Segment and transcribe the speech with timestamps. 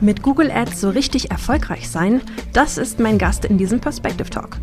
[0.00, 2.20] Mit Google Ads so richtig erfolgreich sein,
[2.52, 4.58] das ist mein Gast in diesem Perspective Talk.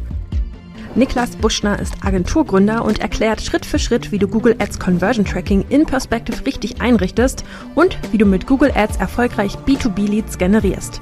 [0.94, 5.66] Niklas Buschner ist Agenturgründer und erklärt Schritt für Schritt, wie du Google Ads Conversion Tracking
[5.70, 7.44] in Perspective richtig einrichtest
[7.74, 11.02] und wie du mit Google Ads erfolgreich B2B-Leads generierst.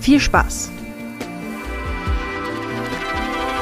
[0.00, 0.70] Viel Spaß!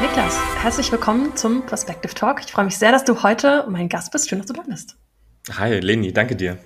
[0.01, 2.43] Niklas, herzlich willkommen zum Perspective Talk.
[2.45, 4.29] Ich freue mich sehr, dass du heute mein Gast bist.
[4.29, 4.97] Schön, dass du da bist.
[5.59, 6.59] Hi, Leni, danke dir.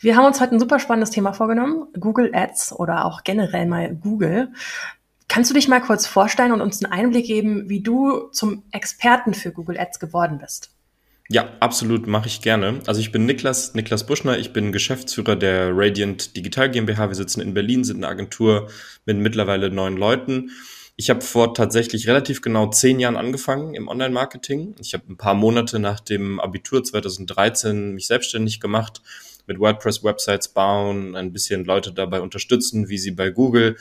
[0.00, 3.94] Wir haben uns heute ein super spannendes Thema vorgenommen, Google Ads oder auch generell mal
[3.94, 4.52] Google.
[5.28, 9.34] Kannst du dich mal kurz vorstellen und uns einen Einblick geben, wie du zum Experten
[9.34, 10.70] für Google Ads geworden bist?
[11.28, 12.80] Ja, absolut, mache ich gerne.
[12.86, 17.08] Also ich bin Niklas, Niklas Buschner, ich bin Geschäftsführer der Radiant Digital GmbH.
[17.08, 18.68] Wir sitzen in Berlin, sind eine Agentur
[19.06, 20.50] mit mittlerweile neun Leuten.
[20.94, 24.76] Ich habe vor tatsächlich relativ genau zehn Jahren angefangen im Online-Marketing.
[24.80, 29.02] Ich habe ein paar Monate nach dem Abitur 2013 mich selbstständig gemacht
[29.46, 33.76] mit WordPress-Websites bauen, ein bisschen Leute dabei unterstützen, wie sie bei Google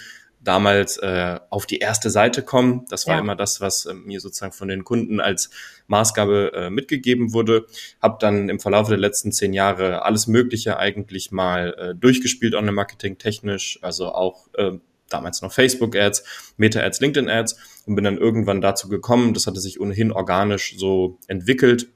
[0.46, 2.86] damals äh, auf die erste Seite kommen.
[2.90, 3.22] Das war ja.
[3.22, 5.50] immer das, was äh, mir sozusagen von den Kunden als
[5.88, 7.66] Maßgabe äh, mitgegeben wurde.
[8.02, 13.18] Hab dann im Verlauf der letzten zehn Jahre alles Mögliche eigentlich mal äh, durchgespielt Online-Marketing
[13.18, 14.74] technisch, also auch äh,
[15.10, 20.12] damals noch Facebook-Ads, Meta-Ads, LinkedIn-Ads und bin dann irgendwann dazu gekommen, das hatte sich ohnehin
[20.12, 21.88] organisch so entwickelt,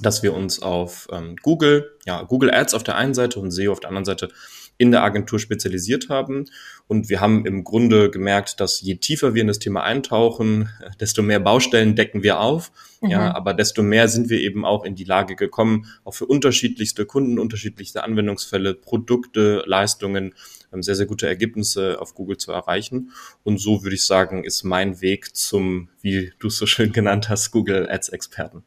[0.00, 3.72] dass wir uns auf ähm, Google, ja, Google Ads auf der einen Seite und SEO
[3.72, 4.28] auf der anderen Seite
[4.76, 6.46] in der Agentur spezialisiert haben.
[6.88, 10.68] Und wir haben im Grunde gemerkt, dass je tiefer wir in das Thema eintauchen,
[11.00, 12.72] desto mehr Baustellen decken wir auf.
[13.00, 13.10] Mhm.
[13.10, 17.06] Ja, aber desto mehr sind wir eben auch in die Lage gekommen, auch für unterschiedlichste
[17.06, 20.34] Kunden, unterschiedlichste Anwendungsfälle, Produkte, Leistungen,
[20.72, 23.12] ähm, sehr, sehr gute Ergebnisse auf Google zu erreichen.
[23.44, 27.28] Und so würde ich sagen, ist mein Weg zum, wie du es so schön genannt
[27.28, 28.64] hast, Google Ads Experten.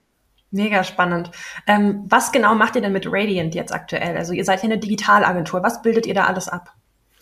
[0.52, 1.32] Mega spannend.
[1.66, 4.16] Ähm, was genau macht ihr denn mit Radiant jetzt aktuell?
[4.16, 5.62] Also ihr seid ja eine Digitalagentur.
[5.62, 6.74] Was bildet ihr da alles ab?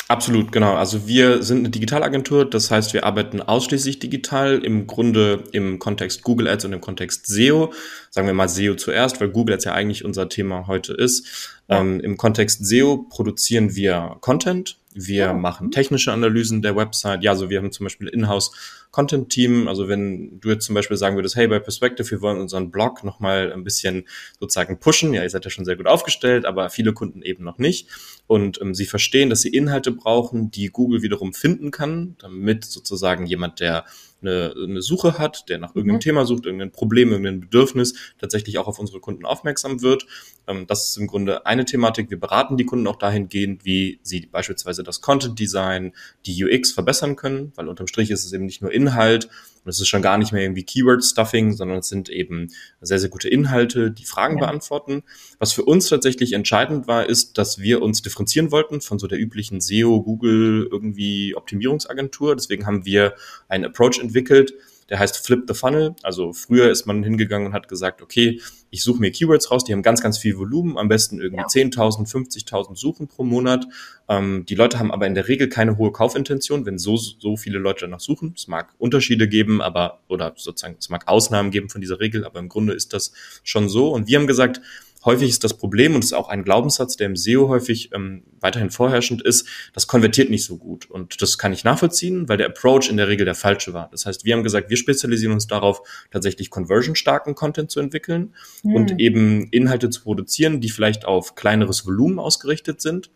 [0.07, 0.75] Absolut, genau.
[0.75, 6.21] Also wir sind eine Digitalagentur, das heißt, wir arbeiten ausschließlich digital, im Grunde im Kontext
[6.21, 7.73] Google Ads und im Kontext SEO.
[8.11, 11.59] Sagen wir mal SEO zuerst, weil Google Ads ja eigentlich unser Thema heute ist.
[11.67, 11.81] Ja.
[11.81, 15.37] Ähm, Im Kontext SEO produzieren wir Content, wir oh.
[15.37, 17.21] machen technische Analysen der Website.
[17.21, 18.51] Ja, also wir haben zum Beispiel Inhouse
[18.91, 19.67] Content Team.
[19.67, 23.03] Also wenn du jetzt zum Beispiel sagen würdest, hey, bei Perspective, wir wollen unseren Blog
[23.03, 24.07] nochmal ein bisschen
[24.39, 25.13] sozusagen pushen.
[25.13, 27.89] Ja, ihr seid ja schon sehr gut aufgestellt, aber viele Kunden eben noch nicht.
[28.25, 33.25] Und ähm, sie verstehen, dass sie Inhalte brauchen, die Google wiederum finden kann, damit sozusagen
[33.25, 33.83] jemand, der
[34.27, 36.01] eine, eine Suche hat, der nach irgendeinem mhm.
[36.01, 40.05] Thema sucht, irgendein Problem, irgendein Bedürfnis, tatsächlich auch auf unsere Kunden aufmerksam wird.
[40.47, 42.09] Ähm, das ist im Grunde eine Thematik.
[42.09, 45.93] Wir beraten die Kunden auch dahingehend, wie sie beispielsweise das Content Design,
[46.25, 49.29] die UX verbessern können, weil unterm Strich ist es eben nicht nur Inhalt
[49.65, 53.09] und es ist schon gar nicht mehr irgendwie Keyword-Stuffing, sondern es sind eben sehr, sehr
[53.09, 54.45] gute Inhalte, die Fragen ja.
[54.45, 55.01] beantworten.
[55.39, 59.19] Was für uns tatsächlich entscheidend war, ist, dass wir uns differenzieren wollten von so der
[59.19, 62.35] üblichen SEO, Google, irgendwie Optimierungsagentur.
[62.35, 63.15] Deswegen haben wir
[63.47, 64.53] einen Approach entwickelt,
[64.89, 65.95] der heißt Flip the Funnel.
[66.03, 69.73] Also früher ist man hingegangen und hat gesagt, okay, ich suche mir Keywords raus, die
[69.73, 71.47] haben ganz, ganz viel Volumen, am besten irgendwie ja.
[71.47, 73.65] 10.000, 50.000 Suchen pro Monat.
[74.09, 77.57] Ähm, die Leute haben aber in der Regel keine hohe Kaufintention, wenn so, so viele
[77.57, 78.33] Leute danach suchen.
[78.35, 82.39] Es mag Unterschiede geben, aber, oder sozusagen, es mag Ausnahmen geben von dieser Regel, aber
[82.39, 83.13] im Grunde ist das
[83.43, 83.89] schon so.
[83.89, 84.61] Und wir haben gesagt,
[85.05, 88.23] häufig ist das Problem, und es ist auch ein Glaubenssatz, der im SEO häufig ähm,
[88.39, 90.89] weiterhin vorherrschend ist, das konvertiert nicht so gut.
[90.89, 93.89] Und das kann ich nachvollziehen, weil der Approach in der Regel der falsche war.
[93.91, 98.33] Das heißt, wir haben gesagt, wir spezialisieren uns darauf, tatsächlich conversion-starken Content zu entwickeln
[98.63, 98.75] mhm.
[98.75, 103.09] und eben Inhalte zu produzieren, die vielleicht auf kleineres Volumen ausgerichtet sind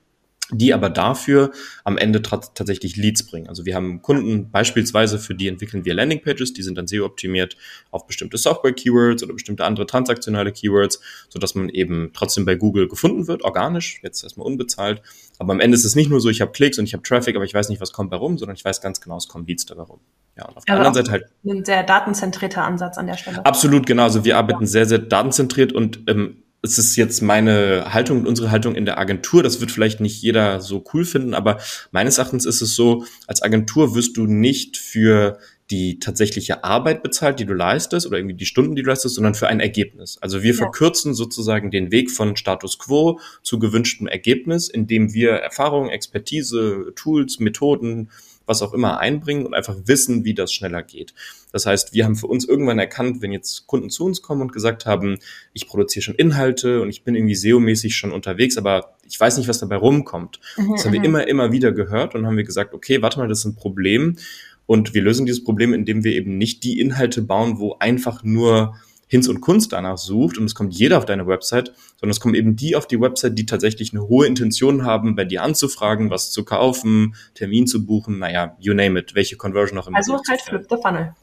[0.52, 1.52] die aber dafür
[1.84, 3.48] am Ende tatsächlich Leads bringen.
[3.48, 7.56] Also wir haben Kunden beispielsweise, für die entwickeln wir Landingpages, die sind dann SEO-optimiert
[7.92, 11.00] auf bestimmte Software-Keywords oder bestimmte andere transaktionale Keywords,
[11.30, 15.02] sodass man eben trotzdem bei Google gefunden wird, organisch, jetzt erstmal unbezahlt.
[15.38, 17.36] Aber am Ende ist es nicht nur so, ich habe Klicks und ich habe Traffic,
[17.36, 19.46] aber ich weiß nicht, was kommt bei rum, sondern ich weiß ganz genau, es kommen
[19.46, 20.00] Leads dabei rum.
[20.38, 21.26] Ja, und auf der anderen Seite halt.
[21.46, 23.46] Ein sehr datenzentrierter Ansatz an der Stelle.
[23.46, 24.04] Absolut, genau.
[24.04, 24.68] Also wir arbeiten ja.
[24.68, 28.98] sehr, sehr datenzentriert und ähm, es ist jetzt meine Haltung und unsere Haltung in der
[28.98, 29.44] Agentur.
[29.44, 31.60] Das wird vielleicht nicht jeder so cool finden, aber
[31.92, 35.40] meines Erachtens ist es so, als Agentur wirst du nicht für
[35.72, 39.36] die tatsächliche Arbeit bezahlt, die du leistest oder irgendwie die Stunden, die du leistest, sondern
[39.36, 40.18] für ein Ergebnis.
[40.20, 40.58] Also wir ja.
[40.58, 47.40] verkürzen sozusagen den Weg von Status quo zu gewünschtem Ergebnis, indem wir Erfahrungen, Expertise, Tools,
[47.40, 48.10] Methoden,
[48.50, 51.14] was auch immer einbringen und einfach wissen, wie das schneller geht.
[51.54, 54.52] Das heißt, wir haben für uns irgendwann erkannt, wenn jetzt Kunden zu uns kommen und
[54.52, 55.20] gesagt haben,
[55.54, 59.48] ich produziere schon Inhalte und ich bin irgendwie SEO-mäßig schon unterwegs, aber ich weiß nicht,
[59.48, 60.40] was dabei rumkommt.
[60.58, 61.06] Mhm, das haben wir mhm.
[61.06, 64.18] immer, immer wieder gehört und haben wir gesagt, okay, warte mal, das ist ein Problem.
[64.66, 68.76] Und wir lösen dieses Problem, indem wir eben nicht die Inhalte bauen, wo einfach nur
[69.10, 72.36] Hinz und Kunst danach sucht und es kommt jeder auf deine Website, sondern es kommen
[72.36, 76.30] eben die auf die Website, die tatsächlich eine hohe Intention haben, bei dir anzufragen, was
[76.32, 79.98] zu kaufen, Termin zu buchen, naja, you name it, welche Conversion noch immer.
[79.98, 81.16] Also halt Flip the Funnel.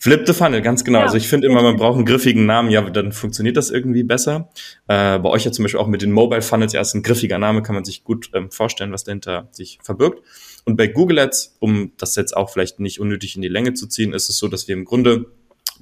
[0.00, 0.98] Flip the Funnel, ganz genau.
[0.98, 1.04] Ja.
[1.04, 4.50] Also ich finde immer, man braucht einen griffigen Namen, ja, dann funktioniert das irgendwie besser.
[4.88, 7.62] Äh, bei euch ja zum Beispiel auch mit den Mobile Funnels erst ein griffiger Name,
[7.62, 10.20] kann man sich gut ähm, vorstellen, was dahinter sich verbirgt.
[10.64, 13.86] Und bei Google Ads, um das jetzt auch vielleicht nicht unnötig in die Länge zu
[13.86, 15.26] ziehen, ist es so, dass wir im Grunde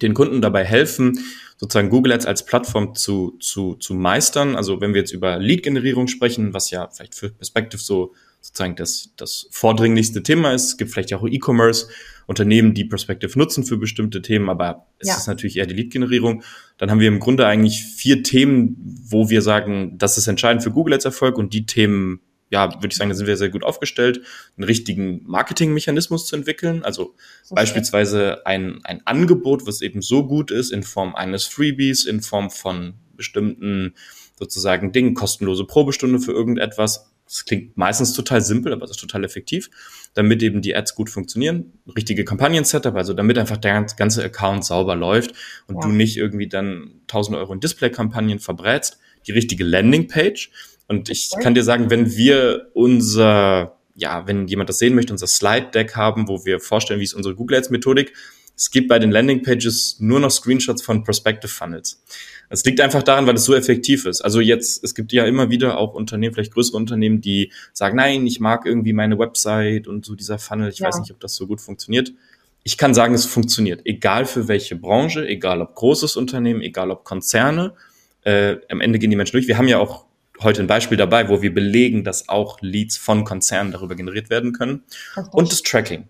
[0.02, 1.18] den Kunden dabei helfen,
[1.56, 4.56] sozusagen Google Ads als Plattform zu, zu, zu meistern.
[4.56, 9.10] Also wenn wir jetzt über Lead-Generierung sprechen, was ja vielleicht für Perspective so sozusagen das,
[9.16, 10.64] das vordringlichste Thema ist.
[10.64, 11.88] Es gibt vielleicht auch E-Commerce,
[12.26, 15.16] Unternehmen, die Perspective nutzen für bestimmte Themen, aber es ja.
[15.16, 16.42] ist natürlich eher die Lead-Generierung.
[16.76, 18.76] Dann haben wir im Grunde eigentlich vier Themen,
[19.08, 22.88] wo wir sagen, das ist entscheidend für Google Ads Erfolg und die Themen ja, würde
[22.88, 24.22] ich sagen, da sind wir sehr gut aufgestellt,
[24.56, 26.82] einen richtigen Marketingmechanismus zu entwickeln.
[26.82, 27.14] Also
[27.44, 27.54] okay.
[27.54, 32.50] beispielsweise ein, ein Angebot, was eben so gut ist in Form eines Freebies, in Form
[32.50, 33.94] von bestimmten
[34.38, 37.10] sozusagen Dingen, kostenlose Probestunde für irgendetwas.
[37.26, 39.68] Das klingt meistens total simpel, aber es ist total effektiv,
[40.14, 41.74] damit eben die Ads gut funktionieren.
[41.94, 45.34] Richtige Kampagnen-Setup, also damit einfach der ganze Account sauber läuft
[45.66, 45.80] und ja.
[45.82, 48.98] du nicht irgendwie dann 1000 Euro in Display-Kampagnen verbrätst.
[49.26, 50.50] Die richtige Landingpage,
[50.88, 55.26] und ich kann dir sagen, wenn wir unser, ja, wenn jemand das sehen möchte, unser
[55.26, 58.14] Slide-Deck haben, wo wir vorstellen, wie ist unsere Google Ads-Methodik,
[58.56, 62.02] es gibt bei den Landing-Pages nur noch Screenshots von Prospective Funnels.
[62.48, 64.22] Es liegt einfach daran, weil es so effektiv ist.
[64.22, 68.26] Also jetzt, es gibt ja immer wieder auch Unternehmen, vielleicht größere Unternehmen, die sagen, nein,
[68.26, 70.70] ich mag irgendwie meine Website und so dieser Funnel.
[70.70, 70.88] Ich ja.
[70.88, 72.12] weiß nicht, ob das so gut funktioniert.
[72.64, 73.82] Ich kann sagen, es funktioniert.
[73.84, 77.74] Egal für welche Branche, egal ob großes Unternehmen, egal ob Konzerne.
[78.22, 79.46] Äh, am Ende gehen die Menschen durch.
[79.46, 80.07] Wir haben ja auch
[80.40, 84.52] heute ein Beispiel dabei, wo wir belegen, dass auch Leads von Konzernen darüber generiert werden
[84.52, 84.82] können.
[85.32, 86.08] Und das Tracking.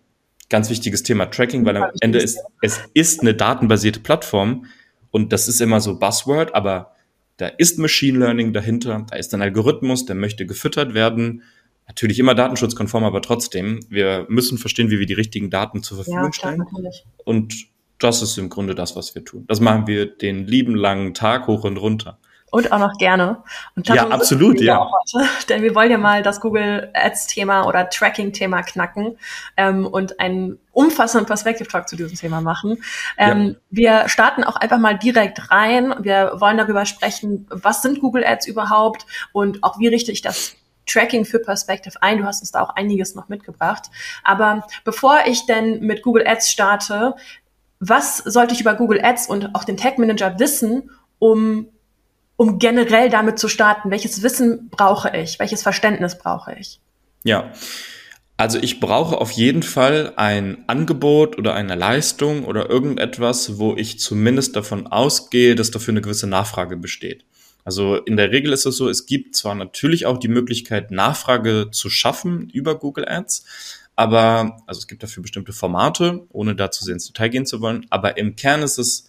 [0.51, 4.67] Ganz wichtiges Thema Tracking, weil am Ende ist, es ist eine datenbasierte Plattform
[5.11, 6.95] und das ist immer so Buzzword, aber
[7.37, 11.43] da ist Machine Learning dahinter, da ist ein Algorithmus, der möchte gefüttert werden.
[11.87, 16.25] Natürlich immer datenschutzkonform, aber trotzdem, wir müssen verstehen, wie wir die richtigen Daten zur Verfügung
[16.25, 16.59] ja, stellen.
[16.59, 17.07] Natürlich.
[17.25, 17.55] Und
[17.99, 19.45] das ist im Grunde das, was wir tun.
[19.49, 22.19] Das machen wir den lieben langen Tag hoch und runter.
[22.50, 23.43] Und auch noch gerne.
[23.77, 24.89] Und ja, absolut, ja.
[24.89, 29.19] Heute, denn wir wollen ja mal das Google Ads-Thema oder Tracking-Thema knacken
[29.56, 32.83] ähm, und einen umfassenden Perspective-Talk zu diesem Thema machen.
[33.19, 33.55] Ähm, ja.
[33.71, 35.95] Wir starten auch einfach mal direkt rein.
[36.00, 40.56] Wir wollen darüber sprechen, was sind Google Ads überhaupt und auch wie richte ich das
[40.87, 42.19] Tracking für Perspective ein.
[42.19, 43.91] Du hast uns da auch einiges noch mitgebracht.
[44.25, 47.15] Aber bevor ich denn mit Google Ads starte,
[47.81, 51.69] was sollte ich über Google Ads und auch den Tag Manager wissen, um
[52.38, 53.90] um generell damit zu starten?
[53.90, 55.40] Welches Wissen brauche ich?
[55.40, 56.81] Welches Verständnis brauche ich?
[57.25, 57.50] Ja.
[58.37, 63.99] Also ich brauche auf jeden Fall ein Angebot oder eine Leistung oder irgendetwas, wo ich
[63.99, 67.25] zumindest davon ausgehe, dass dafür eine gewisse Nachfrage besteht.
[67.64, 71.73] Also in der Regel ist es so, es gibt zwar natürlich auch die Möglichkeit, Nachfrage
[71.73, 73.44] zu schaffen über Google Ads,
[73.96, 77.61] aber, also es gibt dafür bestimmte Formate, ohne da zu sehr ins Detail gehen zu
[77.61, 79.07] wollen, aber im Kern ist es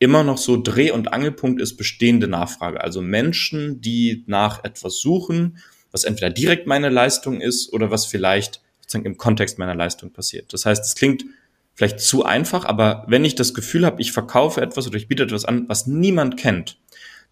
[0.00, 2.80] immer noch so Dreh- und Angelpunkt ist bestehende Nachfrage.
[2.80, 5.58] Also Menschen, die nach etwas suchen,
[5.92, 10.52] was entweder direkt meine Leistung ist oder was vielleicht sozusagen im Kontext meiner Leistung passiert.
[10.52, 11.24] Das heißt, es klingt
[11.74, 15.22] vielleicht zu einfach, aber wenn ich das Gefühl habe, ich verkaufe etwas oder ich biete
[15.22, 16.78] etwas an, was niemand kennt,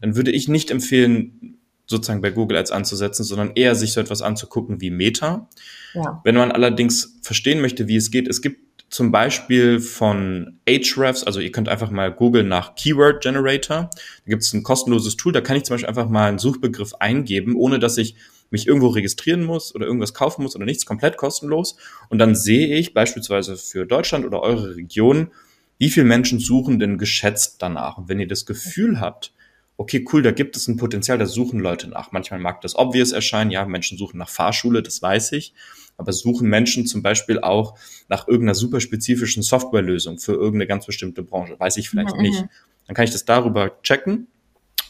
[0.01, 4.21] dann würde ich nicht empfehlen, sozusagen bei Google Ads anzusetzen, sondern eher sich so etwas
[4.21, 5.49] anzugucken wie Meta.
[5.95, 6.21] Ja.
[6.23, 11.41] Wenn man allerdings verstehen möchte, wie es geht, es gibt zum Beispiel von Ahrefs, also
[11.41, 13.91] ihr könnt einfach mal googeln nach Keyword Generator.
[14.25, 16.95] Da gibt es ein kostenloses Tool, da kann ich zum Beispiel einfach mal einen Suchbegriff
[16.95, 18.17] eingeben, ohne dass ich
[18.51, 21.77] mich irgendwo registrieren muss oder irgendwas kaufen muss oder nichts, komplett kostenlos.
[22.09, 25.33] Und dann sehe ich beispielsweise für Deutschland oder eure Region,
[25.77, 27.99] wie viele Menschen suchen denn geschätzt danach.
[27.99, 29.35] Und wenn ihr das Gefühl habt,
[29.77, 32.11] okay, cool, da gibt es ein Potenzial, da suchen Leute nach.
[32.11, 35.53] Manchmal mag das obvious erscheinen, ja, Menschen suchen nach Fahrschule, das weiß ich
[35.99, 37.79] aber suchen Menschen zum Beispiel auch
[38.09, 41.59] nach irgendeiner super spezifischen Softwarelösung für irgendeine ganz bestimmte Branche.
[41.59, 42.23] Weiß ich vielleicht mhm.
[42.23, 42.45] nicht.
[42.87, 44.29] Dann kann ich das darüber checken.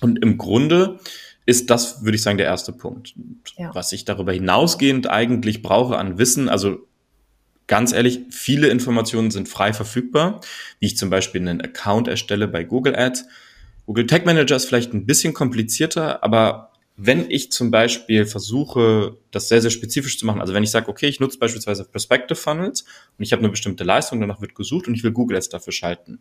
[0.01, 1.01] Und im Grunde
[1.47, 3.15] ist das, würde ich sagen, der erste Punkt.
[3.57, 3.75] Ja.
[3.75, 6.87] Was ich darüber hinausgehend eigentlich brauche an Wissen, also
[7.67, 10.43] ganz ehrlich, viele Informationen sind frei verfügbar,
[10.79, 13.27] wie ich zum Beispiel einen Account erstelle bei Google Ads.
[13.87, 19.49] Google Tag Manager ist vielleicht ein bisschen komplizierter, aber wenn ich zum Beispiel versuche, das
[19.49, 22.85] sehr, sehr spezifisch zu machen, also wenn ich sage, okay, ich nutze beispielsweise Perspective Funnels
[23.17, 25.73] und ich habe eine bestimmte Leistung, danach wird gesucht und ich will Google Ads dafür
[25.73, 26.19] schalten,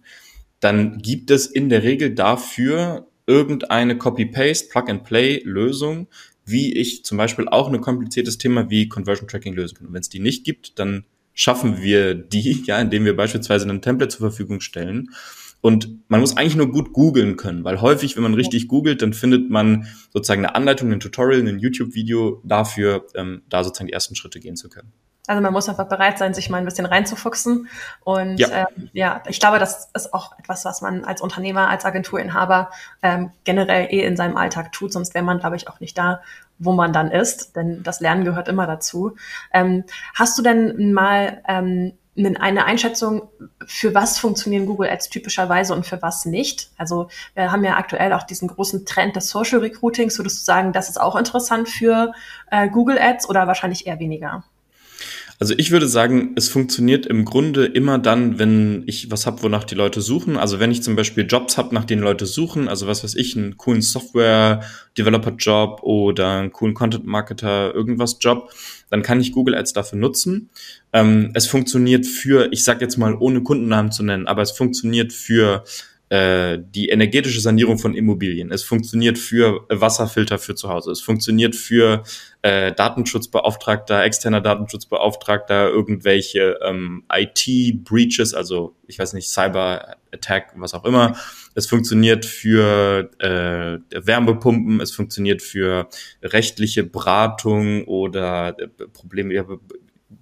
[0.60, 6.08] dann gibt es in der Regel dafür irgendeine Copy-Paste, Plug-and-Play-Lösung,
[6.46, 9.88] wie ich zum Beispiel auch ein kompliziertes Thema wie Conversion Tracking lösen kann.
[9.88, 13.82] Und wenn es die nicht gibt, dann schaffen wir die, ja, indem wir beispielsweise ein
[13.82, 15.10] Template zur Verfügung stellen
[15.62, 19.14] Und man muss eigentlich nur gut googeln können, weil häufig, wenn man richtig googelt, dann
[19.14, 24.16] findet man sozusagen eine Anleitung, ein Tutorial, ein YouTube-Video dafür, ähm, da sozusagen die ersten
[24.16, 24.94] Schritte gehen zu können.
[25.28, 27.68] Also man muss einfach bereit sein, sich mal ein bisschen reinzufuchsen.
[28.04, 28.48] Und ja,
[28.78, 32.72] ähm, ja ich glaube, das ist auch etwas, was man als Unternehmer, als Agenturinhaber
[33.04, 34.94] ähm, generell eh in seinem Alltag tut.
[34.94, 36.22] Sonst wäre man, glaube ich, auch nicht da,
[36.60, 37.58] wo man dann ist.
[37.58, 39.18] Denn das Lernen gehört immer dazu.
[39.54, 39.84] Ähm,
[40.16, 43.30] hast du denn mal ähm, eine Einschätzung,
[43.66, 46.70] für was funktionieren Google Ads typischerweise und für was nicht?
[46.78, 50.18] Also wir haben ja aktuell auch diesen großen Trend des Social Recruitings.
[50.18, 52.14] Würdest du sagen, das ist auch interessant für
[52.52, 54.44] äh, Google Ads oder wahrscheinlich eher weniger?
[55.40, 59.66] Also ich würde sagen, es funktioniert im Grunde immer dann, wenn ich was habe, wonach
[59.66, 60.36] die Leute suchen.
[60.36, 63.38] Also wenn ich zum Beispiel Jobs habe, nach denen Leute suchen, also was weiß ich,
[63.38, 68.52] einen coolen Software-Developer-Job oder einen coolen Content-Marketer, irgendwas Job,
[68.90, 70.50] dann kann ich Google Ads dafür nutzen.
[70.94, 75.14] Ähm, es funktioniert für, ich sag jetzt mal, ohne Kundennamen zu nennen, aber es funktioniert
[75.14, 75.64] für
[76.10, 78.52] äh, die energetische Sanierung von Immobilien.
[78.52, 80.92] Es funktioniert für Wasserfilter für zu Hause.
[80.92, 82.04] Es funktioniert für
[82.44, 91.18] äh, Datenschutzbeauftragter, externer Datenschutzbeauftragter, irgendwelche ähm, IT-Breaches, also ich weiß nicht, Cyber-Attack, was auch immer.
[91.56, 95.90] Es funktioniert für äh, Wärmepumpen, es funktioniert für
[96.24, 99.60] rechtliche Beratung oder äh, Probleme,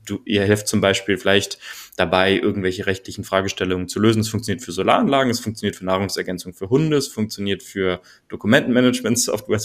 [0.05, 1.59] du, ihr helft zum Beispiel vielleicht
[1.97, 4.19] dabei, irgendwelche rechtlichen Fragestellungen zu lösen.
[4.19, 9.55] Es funktioniert für Solaranlagen, es funktioniert für Nahrungsergänzung für Hunde, es funktioniert für Dokumentenmanagement-Software.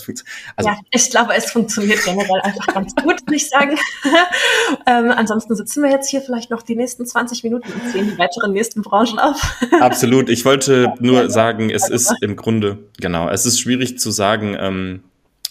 [0.56, 3.76] Also ja, ich glaube, es funktioniert generell einfach ganz gut, würde ich sagen.
[4.86, 8.18] ähm, ansonsten sitzen wir jetzt hier vielleicht noch die nächsten 20 Minuten und zählen die
[8.18, 9.56] weiteren nächsten Branchen auf.
[9.80, 10.28] Absolut.
[10.28, 15.02] Ich wollte nur sagen, es ist im Grunde, genau, es ist schwierig zu sagen, ähm,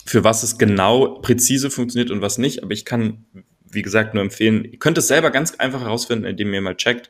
[0.06, 3.26] für was es genau präzise funktioniert und was nicht, aber ich kann
[3.72, 4.66] wie gesagt, nur empfehlen.
[4.66, 7.10] Ihr könnt es selber ganz einfach herausfinden, indem ihr mal checkt,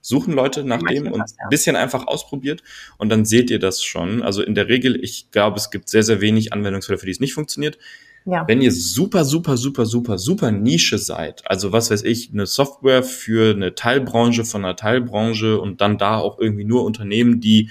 [0.00, 2.62] suchen Leute nach dem und ein bisschen einfach ausprobiert
[2.98, 4.22] und dann seht ihr das schon.
[4.22, 7.20] Also in der Regel, ich glaube, es gibt sehr, sehr wenig Anwendungsfälle, für die es
[7.20, 7.78] nicht funktioniert.
[8.24, 8.46] Ja.
[8.46, 13.02] Wenn ihr super, super, super, super, super Nische seid, also was weiß ich, eine Software
[13.02, 17.70] für eine Teilbranche von einer Teilbranche und dann da auch irgendwie nur Unternehmen, die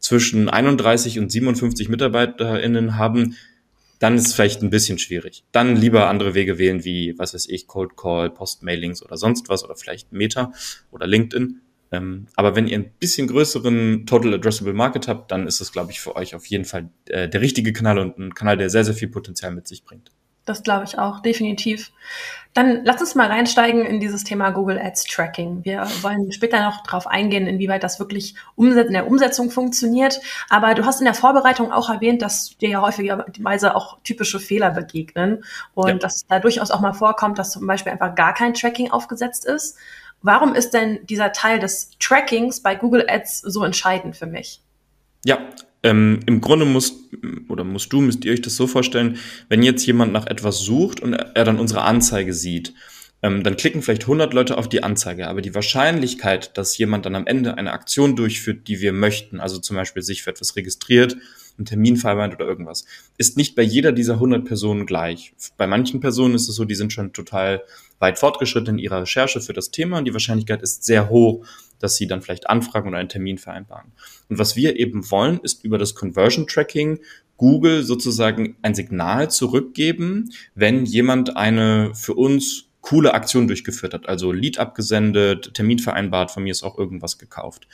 [0.00, 3.36] zwischen 31 und 57 MitarbeiterInnen haben,
[4.04, 5.44] dann ist es vielleicht ein bisschen schwierig.
[5.50, 9.64] Dann lieber andere Wege wählen, wie, was weiß ich, Cold Call, Postmailings oder sonst was
[9.64, 10.52] oder vielleicht Meta
[10.90, 11.62] oder LinkedIn.
[11.90, 15.90] Ähm, aber wenn ihr ein bisschen größeren Total Addressable Market habt, dann ist es, glaube
[15.90, 18.84] ich, für euch auf jeden Fall äh, der richtige Kanal und ein Kanal, der sehr,
[18.84, 20.10] sehr viel Potenzial mit sich bringt.
[20.44, 21.90] Das glaube ich auch, definitiv.
[22.54, 25.64] Dann lass uns mal reinsteigen in dieses Thema Google Ads Tracking.
[25.64, 30.20] Wir wollen später noch darauf eingehen, inwieweit das wirklich in der Umsetzung funktioniert.
[30.48, 34.70] Aber du hast in der Vorbereitung auch erwähnt, dass dir ja häufigerweise auch typische Fehler
[34.70, 35.42] begegnen
[35.74, 35.94] und ja.
[35.94, 39.76] dass da durchaus auch mal vorkommt, dass zum Beispiel einfach gar kein Tracking aufgesetzt ist.
[40.22, 44.62] Warum ist denn dieser Teil des Trackings bei Google Ads so entscheidend für mich?
[45.24, 45.38] Ja,
[45.84, 46.96] ähm, im Grunde musst
[47.48, 51.00] oder musst du, müsst ihr euch das so vorstellen, wenn jetzt jemand nach etwas sucht
[51.00, 52.74] und er dann unsere Anzeige sieht,
[53.22, 57.14] ähm, dann klicken vielleicht 100 Leute auf die Anzeige, aber die Wahrscheinlichkeit, dass jemand dann
[57.14, 61.16] am Ende eine Aktion durchführt, die wir möchten, also zum Beispiel sich für etwas registriert,
[61.56, 62.84] einen Termin vereinbart oder irgendwas,
[63.16, 65.34] ist nicht bei jeder dieser 100 Personen gleich.
[65.56, 67.62] Bei manchen Personen ist es so, die sind schon total
[67.98, 71.46] weit fortgeschritten in ihrer Recherche für das Thema und die Wahrscheinlichkeit ist sehr hoch,
[71.84, 73.92] dass sie dann vielleicht anfragen oder einen Termin vereinbaren.
[74.30, 76.98] Und was wir eben wollen, ist über das Conversion Tracking
[77.36, 84.30] Google sozusagen ein Signal zurückgeben, wenn jemand eine für uns coole Aktion durchgeführt hat, also
[84.30, 87.66] Lead abgesendet, Termin vereinbart, von mir ist auch irgendwas gekauft.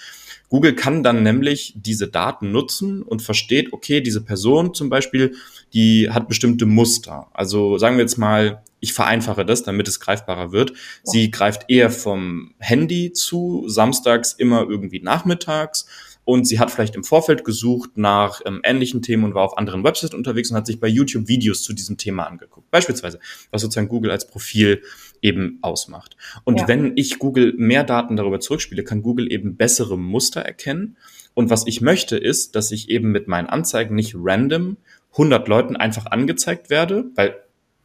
[0.48, 5.34] Google kann dann nämlich diese Daten nutzen und versteht, okay, diese Person zum Beispiel,
[5.74, 7.26] die hat bestimmte Muster.
[7.32, 10.74] Also sagen wir jetzt mal, ich vereinfache das, damit es greifbarer wird.
[11.02, 15.86] Sie greift eher vom Handy zu, samstags immer irgendwie nachmittags
[16.30, 19.82] und sie hat vielleicht im Vorfeld gesucht nach ähm, ähnlichen Themen und war auf anderen
[19.82, 22.70] Websites unterwegs und hat sich bei YouTube Videos zu diesem Thema angeguckt.
[22.70, 23.18] Beispielsweise,
[23.50, 24.80] was sozusagen Google als Profil
[25.22, 26.16] eben ausmacht.
[26.44, 26.68] Und ja.
[26.68, 30.96] wenn ich Google mehr Daten darüber zurückspiele, kann Google eben bessere Muster erkennen.
[31.34, 34.76] Und was ich möchte, ist, dass ich eben mit meinen Anzeigen nicht random
[35.12, 37.34] 100 Leuten einfach angezeigt werde, weil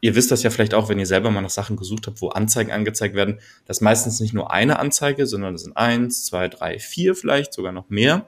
[0.06, 2.30] ihr wisst das ja vielleicht auch, wenn ihr selber mal nach Sachen gesucht habt, wo
[2.30, 6.48] Anzeigen angezeigt werden, das ist meistens nicht nur eine Anzeige, sondern das sind eins, zwei,
[6.48, 8.28] drei, vier vielleicht, sogar noch mehr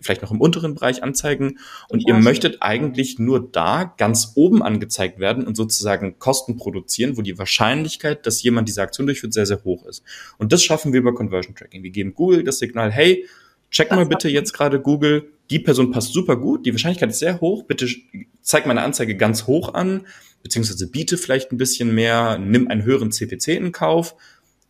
[0.00, 1.58] vielleicht noch im unteren Bereich anzeigen.
[1.88, 7.22] Und ihr möchtet eigentlich nur da ganz oben angezeigt werden und sozusagen Kosten produzieren, wo
[7.22, 10.02] die Wahrscheinlichkeit, dass jemand diese Aktion durchführt, sehr, sehr hoch ist.
[10.36, 11.82] Und das schaffen wir über Conversion Tracking.
[11.82, 13.24] Wir geben Google das Signal, hey,
[13.70, 17.40] check mal bitte jetzt gerade Google, die Person passt super gut, die Wahrscheinlichkeit ist sehr
[17.40, 17.88] hoch, bitte
[18.42, 20.06] zeig meine Anzeige ganz hoch an,
[20.44, 24.14] beziehungsweise biete vielleicht ein bisschen mehr, nimm einen höheren CPC in Kauf.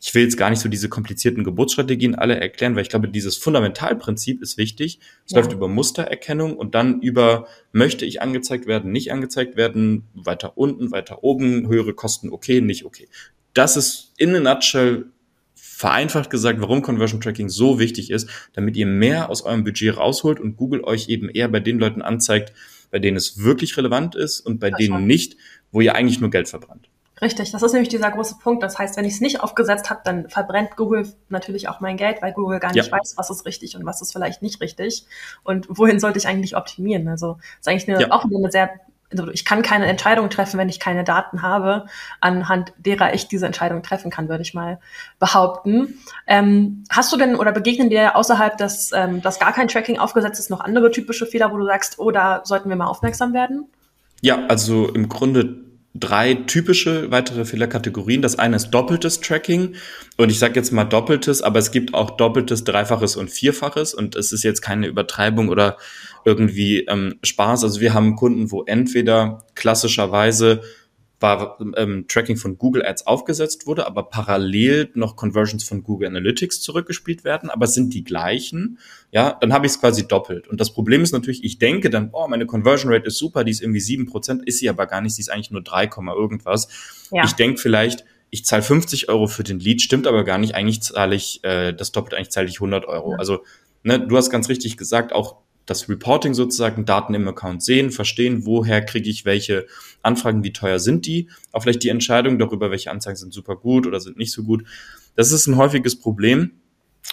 [0.01, 3.37] Ich will jetzt gar nicht so diese komplizierten Geburtsstrategien alle erklären, weil ich glaube, dieses
[3.37, 5.01] Fundamentalprinzip ist wichtig.
[5.27, 5.41] Es ja.
[5.41, 10.93] läuft über Mustererkennung und dann über, möchte ich angezeigt werden, nicht angezeigt werden, weiter unten,
[10.93, 13.09] weiter oben, höhere Kosten, okay, nicht okay.
[13.53, 15.07] Das ist in a nutshell
[15.55, 20.39] vereinfacht gesagt, warum Conversion Tracking so wichtig ist, damit ihr mehr aus eurem Budget rausholt
[20.39, 22.53] und Google euch eben eher bei den Leuten anzeigt,
[22.95, 25.07] bei denen es wirklich relevant ist und bei ja, denen schon.
[25.09, 25.37] nicht,
[25.73, 26.89] wo ihr eigentlich nur Geld verbrannt.
[27.21, 28.63] Richtig, das ist nämlich dieser große Punkt.
[28.63, 32.23] Das heißt, wenn ich es nicht aufgesetzt habe, dann verbrennt Google natürlich auch mein Geld,
[32.23, 32.93] weil Google gar nicht ja.
[32.93, 35.07] weiß, was ist richtig und was ist vielleicht nicht richtig
[35.43, 37.09] und wohin sollte ich eigentlich optimieren.
[37.09, 38.13] Also ist eigentlich eine, ja.
[38.13, 38.71] auch eine sehr
[39.19, 41.87] also ich kann keine Entscheidung treffen, wenn ich keine Daten habe,
[42.21, 44.79] anhand derer ich diese Entscheidung treffen kann, würde ich mal
[45.19, 45.99] behaupten.
[46.27, 50.41] Ähm, hast du denn oder begegnen dir außerhalb des, ähm, dass gar kein Tracking aufgesetzt
[50.41, 53.67] ist, noch andere typische Fehler, wo du sagst, oh, da sollten wir mal aufmerksam werden?
[54.21, 58.21] Ja, also im Grunde drei typische weitere Fehlerkategorien.
[58.21, 59.77] Das eine ist doppeltes Tracking
[60.17, 64.17] und ich sage jetzt mal doppeltes, aber es gibt auch doppeltes, dreifaches und vierfaches und
[64.17, 65.77] es ist jetzt keine Übertreibung oder
[66.25, 67.65] irgendwie ähm, Spaß.
[67.65, 70.63] Also wir haben Kunden, wo entweder klassischerweise
[71.21, 76.61] war ähm, Tracking von Google Ads aufgesetzt wurde, aber parallel noch Conversions von Google Analytics
[76.61, 78.79] zurückgespielt werden, aber es sind die gleichen,
[79.11, 80.49] ja, dann habe ich es quasi doppelt.
[80.49, 83.53] Und das Problem ist natürlich, ich denke dann, oh, meine Conversion Rate ist super, die
[83.53, 86.69] ist irgendwie sieben Prozent, ist sie aber gar nicht, sie ist eigentlich nur drei irgendwas.
[87.11, 87.25] Ja.
[87.25, 90.83] Ich denke vielleicht, ich zahle 50 Euro für den Lead, stimmt aber gar nicht, eigentlich
[90.83, 93.13] zahle ich äh, das doppelt, eigentlich zahle ich 100 Euro.
[93.13, 93.19] Ja.
[93.19, 93.45] Also
[93.83, 98.45] ne, du hast ganz richtig gesagt, auch das Reporting sozusagen, Daten im Account sehen, verstehen,
[98.45, 99.67] woher kriege ich welche
[100.03, 103.87] Anfragen, wie teuer sind die, auch vielleicht die Entscheidung darüber, welche Anzeigen sind super gut
[103.87, 104.65] oder sind nicht so gut.
[105.17, 106.53] Das ist ein häufiges Problem.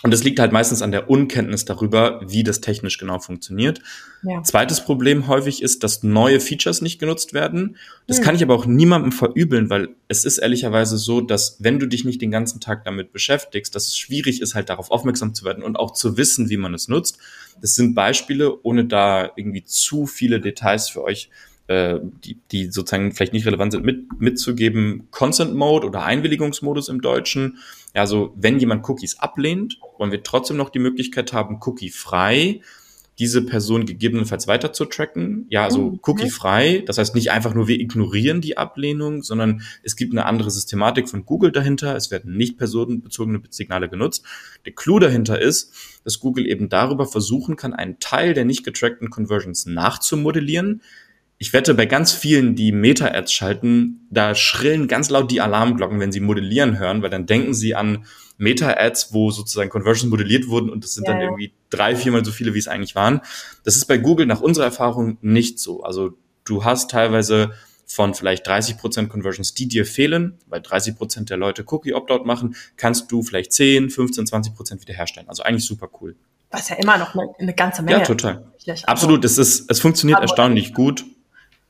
[0.03, 3.81] Und es liegt halt meistens an der Unkenntnis darüber, wie das technisch genau funktioniert.
[4.23, 4.41] Ja.
[4.41, 7.77] Zweites Problem häufig ist, dass neue Features nicht genutzt werden.
[8.07, 8.23] Das mhm.
[8.23, 12.03] kann ich aber auch niemandem verübeln, weil es ist ehrlicherweise so, dass wenn du dich
[12.03, 15.63] nicht den ganzen Tag damit beschäftigst, dass es schwierig ist, halt darauf aufmerksam zu werden
[15.63, 17.19] und auch zu wissen, wie man es nutzt.
[17.61, 21.29] Das sind Beispiele, ohne da irgendwie zu viele Details für euch
[21.71, 25.07] äh, die, die sozusagen vielleicht nicht relevant sind, mit, mitzugeben.
[25.11, 27.59] Consent Mode oder Einwilligungsmodus im Deutschen.
[27.93, 32.61] Ja, also wenn jemand Cookies ablehnt, wollen wir trotzdem noch die Möglichkeit haben, Cookie frei
[33.21, 35.45] diese Person gegebenenfalls weiter zu tracken.
[35.49, 35.99] Ja, also oh, okay.
[36.01, 36.83] cookie-frei.
[36.87, 41.07] Das heißt nicht einfach nur, wir ignorieren die Ablehnung, sondern es gibt eine andere Systematik
[41.07, 41.95] von Google dahinter.
[41.95, 44.25] Es werden nicht personenbezogene Signale genutzt.
[44.65, 45.71] Der Clou dahinter ist,
[46.03, 50.81] dass Google eben darüber versuchen kann, einen Teil der nicht getrackten Conversions nachzumodellieren,
[51.41, 56.11] ich wette, bei ganz vielen, die Meta-Ads schalten, da schrillen ganz laut die Alarmglocken, wenn
[56.11, 58.05] sie modellieren hören, weil dann denken sie an
[58.37, 62.31] Meta-Ads, wo sozusagen Conversions modelliert wurden und das sind ja, dann irgendwie drei, viermal so
[62.31, 63.21] viele, wie es eigentlich waren.
[63.63, 65.81] Das ist bei Google nach unserer Erfahrung nicht so.
[65.81, 67.53] Also du hast teilweise
[67.87, 72.55] von vielleicht 30 Prozent Conversions, die dir fehlen, weil 30 Prozent der Leute Cookie-Opt-out machen,
[72.77, 75.27] kannst du vielleicht 10, 15, 20 Prozent wiederherstellen.
[75.27, 76.15] Also eigentlich super cool.
[76.51, 77.97] Was ja immer noch eine, eine ganze Menge.
[77.97, 78.45] Ja, total.
[78.83, 79.25] Absolut.
[79.25, 81.03] Es ist, es funktioniert erstaunlich gut.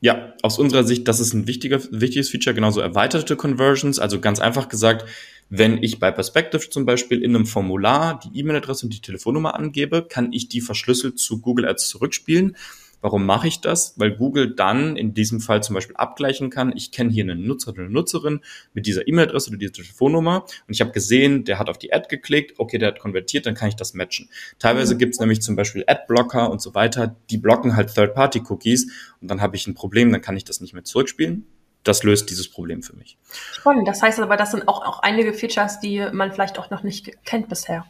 [0.03, 3.99] Ja, aus unserer Sicht, das ist ein wichtiger, wichtiges Feature, genauso erweiterte Conversions.
[3.99, 5.07] Also ganz einfach gesagt,
[5.49, 10.03] wenn ich bei Perspective zum Beispiel in einem Formular die E-Mail-Adresse und die Telefonnummer angebe,
[10.03, 12.57] kann ich die verschlüsselt zu Google Ads zurückspielen.
[13.01, 13.95] Warum mache ich das?
[13.97, 17.71] Weil Google dann in diesem Fall zum Beispiel abgleichen kann, ich kenne hier einen Nutzer
[17.71, 18.41] oder eine Nutzerin
[18.73, 22.07] mit dieser E-Mail-Adresse oder dieser Telefonnummer und ich habe gesehen, der hat auf die Ad
[22.09, 24.29] geklickt, okay, der hat konvertiert, dann kann ich das matchen.
[24.59, 24.99] Teilweise mhm.
[24.99, 29.41] gibt es nämlich zum Beispiel Ad-Blocker und so weiter, die blocken halt Third-Party-Cookies und dann
[29.41, 31.45] habe ich ein Problem, dann kann ich das nicht mehr zurückspielen
[31.83, 33.17] das löst dieses Problem für mich.
[33.53, 33.87] Spannend.
[33.87, 37.11] Das heißt aber, das sind auch, auch einige Features, die man vielleicht auch noch nicht
[37.25, 37.85] kennt bisher.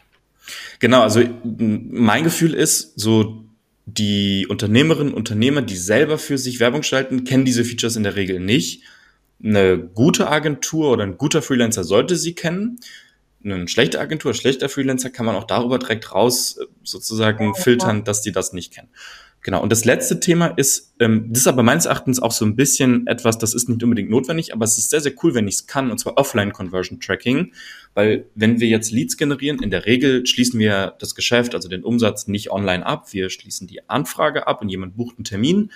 [0.79, 3.45] Genau, also mein Gefühl ist, so
[3.97, 8.15] die Unternehmerinnen und Unternehmer, die selber für sich Werbung schalten, kennen diese Features in der
[8.15, 8.83] Regel nicht.
[9.43, 12.79] Eine gute Agentur oder ein guter Freelancer sollte sie kennen.
[13.43, 18.03] Eine schlechte Agentur, ein schlechter Freelancer kann man auch darüber direkt raus äh, sozusagen filtern,
[18.03, 18.89] dass die das nicht kennen.
[19.43, 19.61] Genau.
[19.61, 23.07] Und das letzte Thema ist, ähm, das ist aber meines Erachtens auch so ein bisschen
[23.07, 25.67] etwas, das ist nicht unbedingt notwendig, aber es ist sehr, sehr cool, wenn ich es
[25.67, 27.53] kann, und zwar Offline-Conversion-Tracking.
[27.95, 31.83] Weil wenn wir jetzt Leads generieren, in der Regel schließen wir das Geschäft, also den
[31.83, 33.13] Umsatz nicht online ab.
[33.13, 35.71] Wir schließen die Anfrage ab und jemand bucht einen Termin.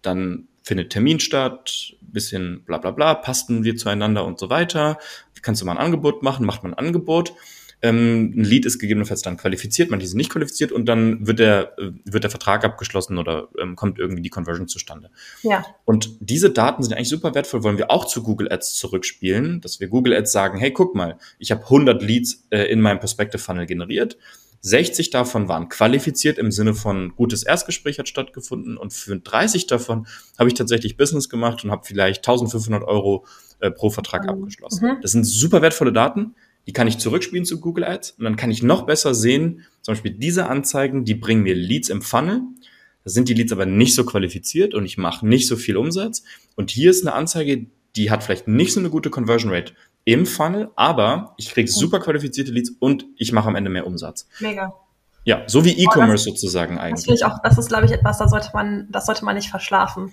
[0.00, 4.98] Dann findet Termin statt, bisschen bla bla bla, passen wir zueinander und so weiter.
[5.42, 7.34] Kannst du mal ein Angebot machen, macht man ein Angebot
[7.80, 11.78] ähm, ein Lead ist gegebenenfalls dann qualifiziert, manche sind nicht qualifiziert und dann wird der,
[11.78, 15.10] äh, wird der Vertrag abgeschlossen oder ähm, kommt irgendwie die Conversion zustande.
[15.42, 15.64] Ja.
[15.84, 19.78] Und diese Daten sind eigentlich super wertvoll, wollen wir auch zu Google Ads zurückspielen, dass
[19.78, 23.40] wir Google Ads sagen, hey, guck mal, ich habe 100 Leads äh, in meinem Perspective
[23.40, 24.16] Funnel generiert.
[24.60, 30.08] 60 davon waren qualifiziert im Sinne von gutes Erstgespräch hat stattgefunden und für 30 davon
[30.36, 33.24] habe ich tatsächlich Business gemacht und habe vielleicht 1500 Euro
[33.60, 34.30] äh, pro Vertrag mhm.
[34.30, 34.88] abgeschlossen.
[34.88, 34.98] Mhm.
[35.00, 36.34] Das sind super wertvolle Daten
[36.68, 39.94] die kann ich zurückspielen zu Google Ads und dann kann ich noch besser sehen, zum
[39.94, 42.42] Beispiel diese Anzeigen, die bringen mir Leads im Funnel.
[43.04, 46.24] Da sind die Leads aber nicht so qualifiziert und ich mache nicht so viel Umsatz.
[46.56, 49.72] Und hier ist eine Anzeige, die hat vielleicht nicht so eine gute Conversion Rate
[50.04, 54.28] im Funnel, aber ich kriege super qualifizierte Leads und ich mache am Ende mehr Umsatz.
[54.38, 54.74] Mega.
[55.24, 57.06] Ja, so wie E-Commerce oh, sozusagen eigentlich.
[57.06, 59.48] Das, ich auch, das ist, glaube ich, etwas, da sollte man, das sollte man nicht
[59.48, 60.12] verschlafen.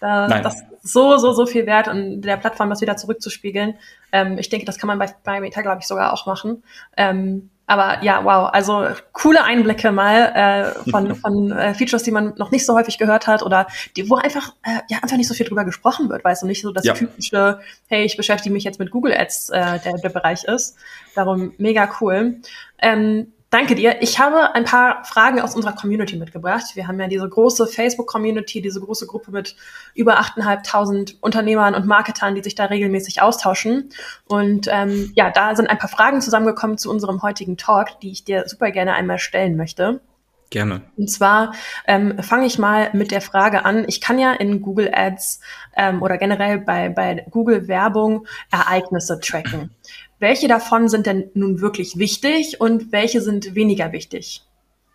[0.00, 0.42] Da, Nein.
[0.42, 3.74] Das ist so, so, so viel wert und der Plattform das wieder zurückzuspiegeln.
[4.12, 6.62] Ähm, ich denke, das kann man bei, bei Meta, glaube ich, sogar auch machen.
[6.96, 12.34] Ähm, aber ja, wow, also coole Einblicke mal äh, von, von äh, Features, die man
[12.36, 15.34] noch nicht so häufig gehört hat oder die, wo einfach äh, ja einfach nicht so
[15.34, 16.94] viel drüber gesprochen wird, es so nicht so das ja.
[16.94, 20.76] typische, hey, ich beschäftige mich jetzt mit Google Ads, äh, der, der Bereich ist.
[21.16, 22.40] Darum mega cool.
[22.78, 24.02] Ähm, Danke dir.
[24.02, 26.64] Ich habe ein paar Fragen aus unserer Community mitgebracht.
[26.74, 29.56] Wir haben ja diese große Facebook-Community, diese große Gruppe mit
[29.94, 33.88] über 8.500 Unternehmern und Marketern, die sich da regelmäßig austauschen.
[34.28, 38.24] Und ähm, ja, da sind ein paar Fragen zusammengekommen zu unserem heutigen Talk, die ich
[38.24, 40.02] dir super gerne einmal stellen möchte.
[40.50, 40.82] Gerne.
[40.96, 41.54] Und zwar
[41.86, 43.84] ähm, fange ich mal mit der Frage an.
[43.88, 45.40] Ich kann ja in Google Ads
[45.76, 49.70] ähm, oder generell bei, bei Google Werbung Ereignisse tracken.
[50.18, 54.42] Welche davon sind denn nun wirklich wichtig und welche sind weniger wichtig?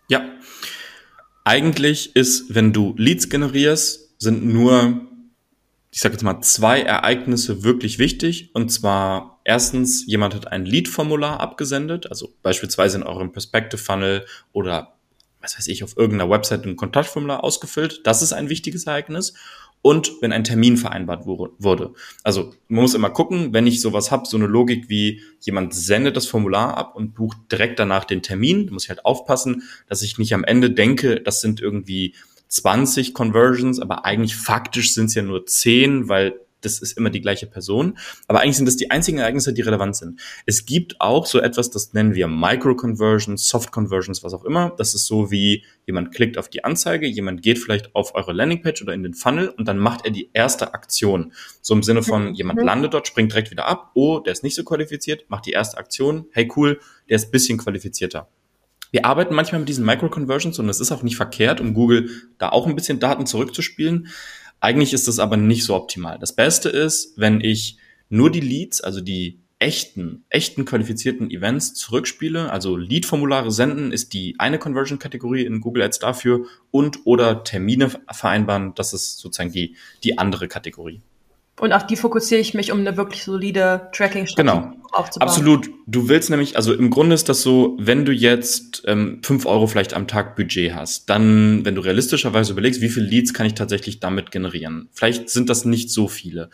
[0.08, 0.22] Ja,
[1.44, 5.06] eigentlich ist, wenn du Leads generierst, sind nur,
[5.90, 8.54] ich sage jetzt mal, zwei Ereignisse wirklich wichtig.
[8.54, 14.96] Und zwar erstens, jemand hat ein Lead-Formular abgesendet, also beispielsweise in eurem Perspective-Funnel oder
[15.42, 18.00] was weiß ich, auf irgendeiner Website ein Kontaktformular ausgefüllt.
[18.04, 19.34] Das ist ein wichtiges Ereignis
[19.82, 21.92] und wenn ein Termin vereinbart wurde.
[22.22, 26.16] Also man muss immer gucken, wenn ich sowas habe, so eine Logik wie jemand sendet
[26.16, 30.18] das Formular ab und bucht direkt danach den Termin, muss ich halt aufpassen, dass ich
[30.18, 32.14] nicht am Ende denke, das sind irgendwie
[32.48, 37.20] 20 Conversions, aber eigentlich faktisch sind es ja nur 10, weil das ist immer die
[37.20, 37.98] gleiche Person.
[38.28, 40.20] Aber eigentlich sind das die einzigen Ereignisse, die relevant sind.
[40.46, 44.72] Es gibt auch so etwas, das nennen wir Micro-Conversions, Soft-Conversions, was auch immer.
[44.76, 48.82] Das ist so wie jemand klickt auf die Anzeige, jemand geht vielleicht auf eure Landingpage
[48.82, 51.32] oder in den Funnel und dann macht er die erste Aktion.
[51.60, 52.66] So im Sinne von, jemand mhm.
[52.66, 53.90] landet dort, springt direkt wieder ab.
[53.94, 56.26] Oh, der ist nicht so qualifiziert, macht die erste Aktion.
[56.32, 58.28] Hey, cool, der ist bisschen qualifizierter.
[58.92, 62.50] Wir arbeiten manchmal mit diesen Micro-Conversions und es ist auch nicht verkehrt, um Google da
[62.50, 64.08] auch ein bisschen Daten zurückzuspielen.
[64.62, 66.20] Eigentlich ist das aber nicht so optimal.
[66.20, 72.48] Das Beste ist, wenn ich nur die Leads, also die echten, echten qualifizierten Events zurückspiele.
[72.48, 78.72] Also Lead-Formulare senden ist die eine Conversion-Kategorie in Google Ads dafür und oder Termine vereinbaren,
[78.76, 81.00] das ist sozusagen die, die andere Kategorie.
[81.62, 84.72] Und auf die fokussiere ich mich, um eine wirklich solide Tracking-Strategie genau.
[84.90, 85.28] aufzubauen.
[85.28, 85.70] Absolut.
[85.86, 89.68] Du willst nämlich, also im Grunde ist das so, wenn du jetzt ähm, 5 Euro
[89.68, 93.54] vielleicht am Tag Budget hast, dann, wenn du realistischerweise überlegst, wie viele Leads kann ich
[93.54, 94.88] tatsächlich damit generieren?
[94.90, 96.50] Vielleicht sind das nicht so viele.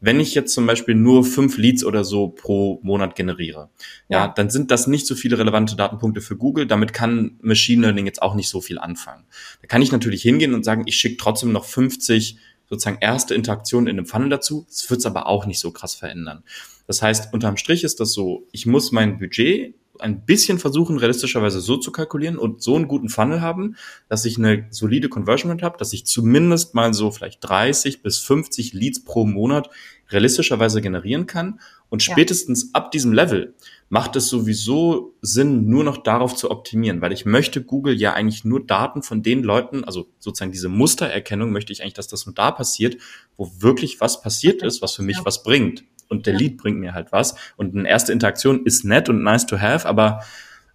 [0.00, 3.70] Wenn ich jetzt zum Beispiel nur fünf Leads oder so pro Monat generiere,
[4.08, 6.66] ja, ja, dann sind das nicht so viele relevante Datenpunkte für Google.
[6.66, 9.24] Damit kann Machine Learning jetzt auch nicht so viel anfangen.
[9.62, 13.86] Da kann ich natürlich hingehen und sagen, ich schicke trotzdem noch 50 sozusagen erste Interaktion
[13.86, 14.66] in einem Funnel dazu.
[14.68, 16.42] Das wird es aber auch nicht so krass verändern.
[16.86, 21.60] Das heißt, unterm Strich ist das so, ich muss mein Budget ein bisschen versuchen, realistischerweise
[21.60, 23.76] so zu kalkulieren und so einen guten Funnel haben,
[24.08, 28.18] dass ich eine solide Conversion Rate habe, dass ich zumindest mal so vielleicht 30 bis
[28.18, 29.70] 50 Leads pro Monat
[30.10, 31.60] realistischerweise generieren kann.
[31.90, 32.70] Und spätestens ja.
[32.74, 33.54] ab diesem Level
[33.88, 38.44] macht es sowieso Sinn, nur noch darauf zu optimieren, weil ich möchte Google ja eigentlich
[38.44, 42.34] nur Daten von den Leuten, also sozusagen diese Mustererkennung möchte ich eigentlich, dass das nur
[42.34, 42.98] da passiert,
[43.36, 45.24] wo wirklich was passiert ist, was für mich ja.
[45.24, 45.84] was bringt.
[46.08, 47.34] Und der Lead bringt mir halt was.
[47.56, 50.22] Und eine erste Interaktion ist nett und nice to have, aber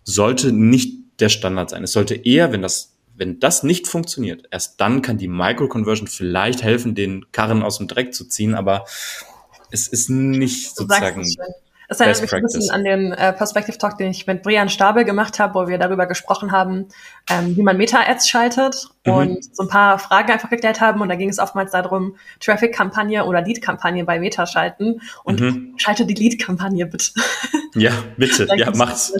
[0.04, 1.84] sollte nicht der Standard sein.
[1.84, 6.64] Es sollte eher, wenn das wenn das nicht funktioniert, erst dann kann die Micro-Conversion vielleicht
[6.64, 8.86] helfen, den Karren aus dem Dreck zu ziehen, aber
[9.70, 11.24] es ist nicht sozusagen
[12.00, 15.06] das erinnert mich ein bisschen an den äh, Perspective Talk, den ich mit Brian Stabel
[15.06, 16.88] gemacht habe, wo wir darüber gesprochen haben,
[17.30, 19.14] ähm, wie man Meta-Ads schaltet mhm.
[19.14, 21.02] und so ein paar Fragen einfach geklärt haben.
[21.02, 25.02] Und da ging es oftmals darum, Traffic-Kampagne oder Lead-Kampagne bei Meta schalten.
[25.24, 25.74] Und mhm.
[25.78, 27.12] schalte die Lead-Kampagne bitte.
[27.76, 28.48] Ja, bitte.
[28.56, 29.14] ja, mach's.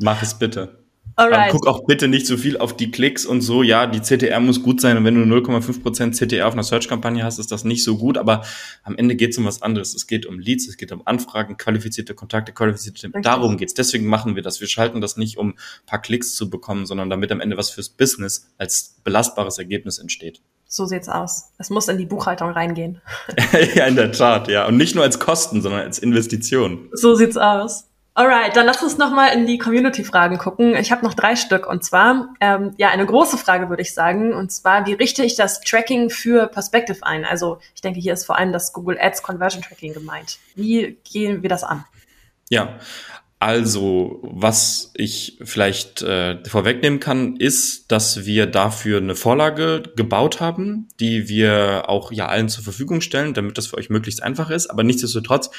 [0.00, 0.87] Mach es bitte.
[1.18, 1.50] Alright.
[1.50, 3.64] guck auch bitte nicht so viel auf die Klicks und so.
[3.64, 7.40] Ja, die CTR muss gut sein und wenn du 0,5% CTR auf einer Search-Kampagne hast,
[7.40, 8.16] ist das nicht so gut.
[8.16, 8.44] Aber
[8.84, 9.94] am Ende geht es um was anderes.
[9.94, 13.08] Es geht um Leads, es geht um Anfragen, qualifizierte Kontakte, qualifizierte.
[13.08, 13.24] Richtig.
[13.24, 13.74] Darum geht's.
[13.74, 14.60] Deswegen machen wir das.
[14.60, 15.54] Wir schalten das nicht, um
[15.86, 20.40] paar Klicks zu bekommen, sondern damit am Ende was fürs Business als belastbares Ergebnis entsteht.
[20.68, 21.50] So sieht's aus.
[21.58, 23.00] Es muss in die Buchhaltung reingehen.
[23.74, 24.66] ja, in der Tat, ja.
[24.66, 26.90] Und nicht nur als Kosten, sondern als Investition.
[26.92, 27.87] So sieht's aus.
[28.18, 30.74] Alright, dann lass uns nochmal in die Community-Fragen gucken.
[30.74, 34.34] Ich habe noch drei Stück und zwar, ähm, ja, eine große Frage würde ich sagen,
[34.34, 37.24] und zwar, wie richte ich das Tracking für Perspective ein?
[37.24, 40.38] Also ich denke, hier ist vor allem das Google Ads Conversion Tracking gemeint.
[40.56, 41.84] Wie gehen wir das an?
[42.48, 42.80] Ja,
[43.40, 50.88] Also, was ich vielleicht äh, vorwegnehmen kann, ist, dass wir dafür eine Vorlage gebaut haben,
[50.98, 54.66] die wir auch ja allen zur Verfügung stellen, damit das für euch möglichst einfach ist.
[54.66, 55.50] Aber nichtsdestotrotz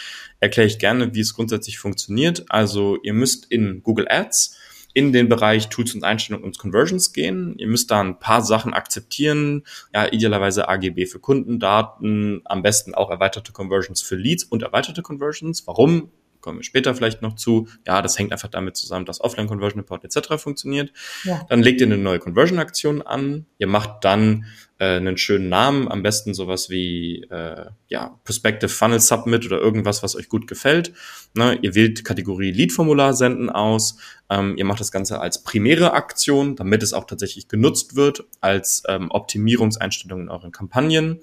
[0.42, 2.44] erkläre ich gerne, wie es grundsätzlich funktioniert.
[2.50, 4.58] Also, ihr müsst in Google Ads
[4.94, 7.56] in den Bereich Tools und Einstellungen und Conversions gehen.
[7.58, 9.64] Ihr müsst da ein paar Sachen akzeptieren.
[9.94, 15.66] Ja, idealerweise AGB für Kundendaten, am besten auch erweiterte Conversions für Leads und erweiterte Conversions.
[15.66, 16.12] Warum?
[16.42, 17.68] Kommen wir später vielleicht noch zu.
[17.86, 20.42] Ja, das hängt einfach damit zusammen, dass Offline Conversion Report etc.
[20.42, 20.92] funktioniert.
[21.24, 21.46] Ja.
[21.50, 23.46] Dann legt ihr eine neue Conversion Aktion an.
[23.58, 24.46] Ihr macht dann
[24.80, 30.02] äh, einen schönen Namen, am besten sowas wie äh, ja, Perspective Funnel Submit oder irgendwas,
[30.04, 30.94] was euch gut gefällt.
[31.36, 33.98] Ne, ihr wählt Kategorie Lead-Formular senden aus.
[34.32, 38.84] Ähm, ihr macht das Ganze als primäre Aktion, damit es auch tatsächlich genutzt wird, als
[38.88, 41.20] ähm, Optimierungseinstellung in euren Kampagnen.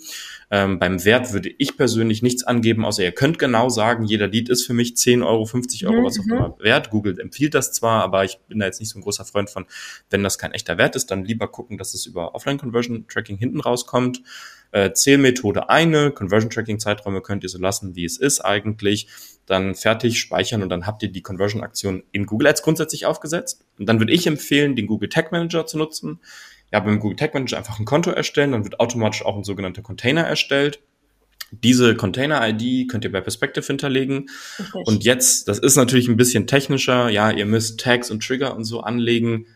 [0.50, 4.48] Ähm, beim Wert würde ich persönlich nichts angeben, außer ihr könnt genau sagen, jeder Lead
[4.48, 6.32] ist für mich 10 Euro, 50 Euro, was auch mhm.
[6.32, 6.90] immer wert.
[6.90, 9.66] Google empfiehlt das zwar, aber ich bin da jetzt nicht so ein großer Freund von,
[10.10, 14.22] wenn das kein echter Wert ist, dann lieber gucken, dass es über Offline-Conversion-Tracking hinten rauskommt.
[14.72, 19.08] Äh, Zählmethode eine, Conversion Tracking Zeiträume könnt ihr so lassen, wie es ist eigentlich.
[19.46, 23.64] Dann fertig speichern und dann habt ihr die Conversion Aktion in Google Ads grundsätzlich aufgesetzt.
[23.78, 26.20] Und dann würde ich empfehlen, den Google Tag Manager zu nutzen.
[26.72, 29.82] Ja, beim Google Tag Manager einfach ein Konto erstellen, dann wird automatisch auch ein sogenannter
[29.82, 30.80] Container erstellt.
[31.52, 34.28] Diese Container-ID könnt ihr bei Perspective hinterlegen.
[34.58, 34.82] Okay.
[34.84, 37.08] Und jetzt, das ist natürlich ein bisschen technischer.
[37.08, 39.46] Ja, ihr müsst Tags und Trigger und so anlegen.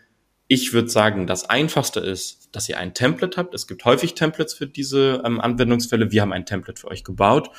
[0.52, 3.54] Ich würde sagen, das Einfachste ist, dass ihr ein Template habt.
[3.54, 6.10] Es gibt häufig Templates für diese ähm, Anwendungsfälle.
[6.10, 7.50] Wir haben ein Template für euch gebaut,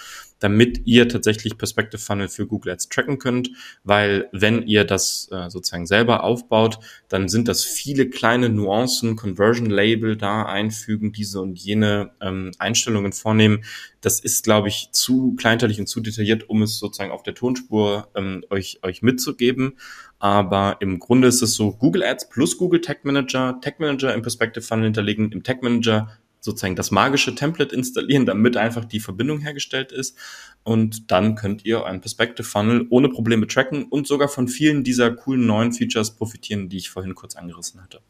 [0.41, 3.51] damit ihr tatsächlich Perspective Funnel für Google Ads tracken könnt,
[3.83, 9.69] weil wenn ihr das äh, sozusagen selber aufbaut, dann sind das viele kleine Nuancen, Conversion
[9.69, 13.63] Label da einfügen, diese und jene ähm, Einstellungen vornehmen.
[14.01, 18.09] Das ist, glaube ich, zu kleinteilig und zu detailliert, um es sozusagen auf der Tonspur
[18.15, 19.77] ähm, euch, euch mitzugeben.
[20.17, 24.23] Aber im Grunde ist es so Google Ads plus Google Tag Manager, Tag Manager im
[24.23, 26.09] Perspective Funnel hinterlegen, im Tag Manager
[26.41, 30.17] sozusagen das magische Template installieren, damit einfach die Verbindung hergestellt ist.
[30.63, 35.11] Und dann könnt ihr einen Perspective Funnel ohne Probleme tracken und sogar von vielen dieser
[35.11, 38.01] coolen neuen Features profitieren, die ich vorhin kurz angerissen hatte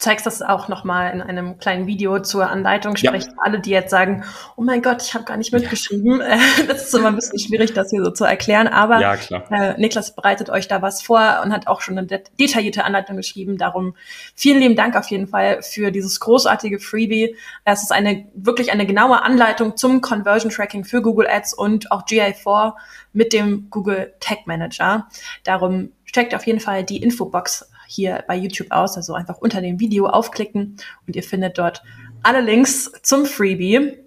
[0.00, 2.96] zeigst das auch nochmal in einem kleinen Video zur Anleitung.
[2.96, 3.32] Sprich, ja.
[3.36, 4.24] alle, die jetzt sagen,
[4.56, 6.20] oh mein Gott, ich habe gar nicht mitgeschrieben.
[6.20, 6.38] Ja.
[6.68, 8.66] das ist immer ein bisschen schwierig, das hier so zu erklären.
[8.66, 9.14] Aber ja,
[9.50, 13.58] äh, Niklas bereitet euch da was vor und hat auch schon eine detaillierte Anleitung geschrieben.
[13.58, 13.94] Darum
[14.34, 17.36] vielen lieben Dank auf jeden Fall für dieses großartige Freebie.
[17.66, 22.06] Es ist eine wirklich eine genaue Anleitung zum Conversion Tracking für Google Ads und auch
[22.06, 22.72] GA4
[23.12, 25.08] mit dem Google Tag Manager.
[25.44, 29.80] Darum checkt auf jeden Fall die Infobox hier bei YouTube aus, also einfach unter dem
[29.80, 30.76] Video aufklicken
[31.06, 31.82] und ihr findet dort
[32.22, 33.98] alle Links zum Freebie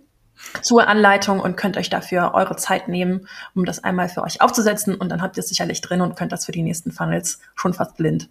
[0.62, 4.96] zur Anleitung und könnt euch dafür eure Zeit nehmen, um das einmal für euch aufzusetzen
[4.96, 7.74] und dann habt ihr es sicherlich drin und könnt das für die nächsten Funnels schon
[7.74, 8.30] fast blind.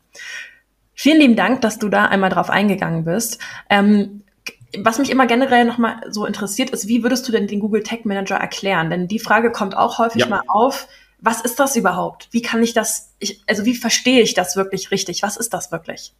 [0.94, 3.38] Vielen lieben Dank, dass du da einmal drauf eingegangen bist.
[3.68, 4.22] Ähm,
[4.78, 8.06] was mich immer generell nochmal so interessiert, ist, wie würdest du denn den Google Tag
[8.06, 8.88] Manager erklären?
[8.88, 10.28] Denn die Frage kommt auch häufig ja.
[10.28, 10.88] mal auf
[11.22, 12.28] was ist das überhaupt?
[12.32, 15.22] Wie kann ich das, ich, also wie verstehe ich das wirklich richtig?
[15.22, 16.12] Was ist das wirklich?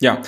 [0.00, 0.20] Ja.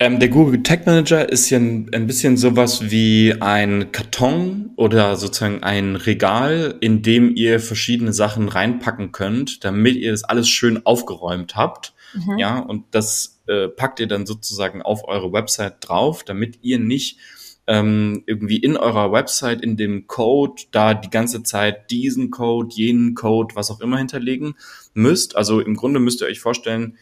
[0.00, 5.16] Ähm, der Google Tag Manager ist ja ein, ein bisschen sowas wie ein Karton oder
[5.16, 10.86] sozusagen ein Regal, in dem ihr verschiedene Sachen reinpacken könnt, damit ihr das alles schön
[10.86, 11.92] aufgeräumt habt.
[12.14, 12.38] Mhm.
[12.38, 17.18] Ja, und das äh, packt ihr dann sozusagen auf eure Website drauf, damit ihr nicht
[17.68, 23.14] ähm, irgendwie in eurer Website, in dem Code, da die ganze Zeit diesen Code, jenen
[23.14, 24.54] Code, was auch immer hinterlegen
[24.94, 25.36] müsst.
[25.36, 26.96] Also im Grunde müsst ihr euch vorstellen,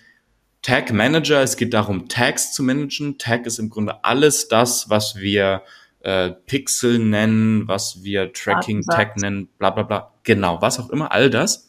[0.63, 3.17] Tag Manager, es geht darum, Tags zu managen.
[3.17, 5.63] Tag ist im Grunde alles das, was wir
[6.01, 10.15] äh, Pixel nennen, was wir Tracking Tag nennen, bla bla bla.
[10.25, 11.66] Genau, was auch immer, all das.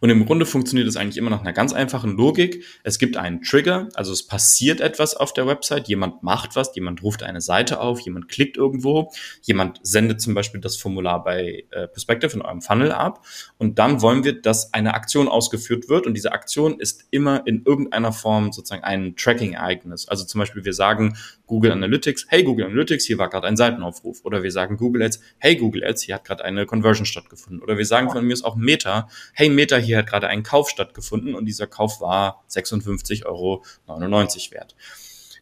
[0.00, 2.64] Und im Grunde funktioniert es eigentlich immer nach einer ganz einfachen Logik.
[2.82, 7.02] Es gibt einen Trigger, also es passiert etwas auf der Website, jemand macht was, jemand
[7.02, 11.88] ruft eine Seite auf, jemand klickt irgendwo, jemand sendet zum Beispiel das Formular bei äh,
[11.88, 13.24] Perspective in eurem Funnel ab.
[13.58, 16.06] Und dann wollen wir, dass eine Aktion ausgeführt wird.
[16.06, 20.08] Und diese Aktion ist immer in irgendeiner Form sozusagen ein Tracking-Ereignis.
[20.08, 24.24] Also zum Beispiel wir sagen Google Analytics, hey Google Analytics, hier war gerade ein Seitenaufruf.
[24.24, 27.62] Oder wir sagen Google Ads, hey Google Ads, hier hat gerade eine Conversion stattgefunden.
[27.62, 30.42] Oder wir sagen von mir ist auch Meta, hey Meta, Meter hier hat gerade ein
[30.42, 33.62] Kauf stattgefunden und dieser Kauf war 56,99 Euro
[34.52, 34.76] wert.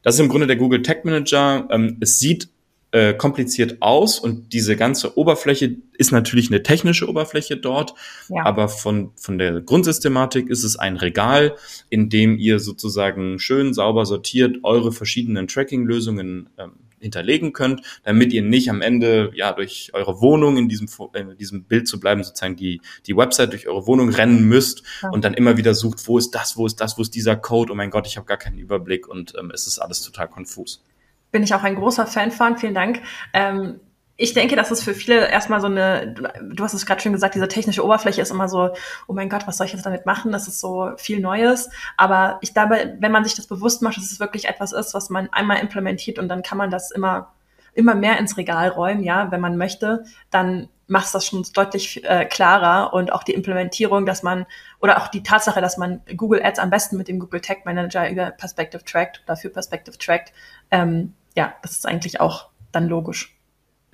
[0.02, 1.68] Das ist im Grunde der Google Tag Manager.
[1.70, 2.48] Ähm, es sieht
[2.92, 7.94] äh, kompliziert aus und diese ganze Oberfläche ist natürlich eine technische Oberfläche dort,
[8.28, 8.44] ja.
[8.44, 11.54] aber von, von der Grundsystematik ist es ein Regal,
[11.88, 18.42] in dem ihr sozusagen schön sauber sortiert eure verschiedenen Tracking-Lösungen ähm, hinterlegen könnt, damit ihr
[18.42, 22.56] nicht am Ende ja durch eure Wohnung in diesem, in diesem Bild zu bleiben, sozusagen
[22.56, 25.10] die, die Website durch eure Wohnung rennen müsst ja.
[25.10, 27.72] und dann immer wieder sucht, wo ist das, wo ist das, wo ist dieser Code,
[27.72, 30.84] oh mein Gott, ich habe gar keinen Überblick und ähm, es ist alles total konfus.
[31.32, 33.00] Bin ich auch ein großer Fan von, vielen Dank.
[33.32, 33.80] Ähm
[34.20, 37.34] ich denke, dass es für viele erstmal so eine, du hast es gerade schon gesagt,
[37.34, 38.74] diese technische Oberfläche ist immer so,
[39.06, 40.30] oh mein Gott, was soll ich jetzt damit machen?
[40.30, 41.70] Das ist so viel Neues.
[41.96, 45.08] Aber ich glaube, wenn man sich das bewusst macht, dass es wirklich etwas ist, was
[45.08, 47.32] man einmal implementiert und dann kann man das immer,
[47.72, 52.04] immer mehr ins Regal räumen, ja, wenn man möchte, dann macht es das schon deutlich
[52.04, 54.44] äh, klarer und auch die Implementierung, dass man,
[54.80, 58.10] oder auch die Tatsache, dass man Google Ads am besten mit dem Google Tag Manager
[58.10, 60.34] über Perspective Tracked oder für Perspective Tracked,
[60.70, 63.39] ähm, ja, das ist eigentlich auch dann logisch.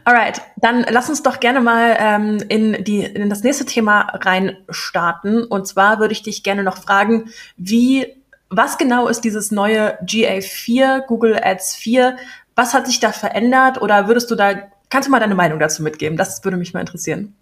[0.07, 4.57] Alright, dann lass uns doch gerne mal ähm, in, die, in das nächste Thema rein
[4.69, 5.42] starten.
[5.42, 8.07] Und zwar würde ich dich gerne noch fragen, wie,
[8.49, 12.19] was genau ist dieses neue GA4, Google Ads 4?
[12.55, 13.83] Was hat sich da verändert?
[13.83, 14.55] Oder würdest du da,
[14.90, 16.16] kannst du mal deine Meinung dazu mitgeben?
[16.16, 17.35] Das würde mich mal interessieren.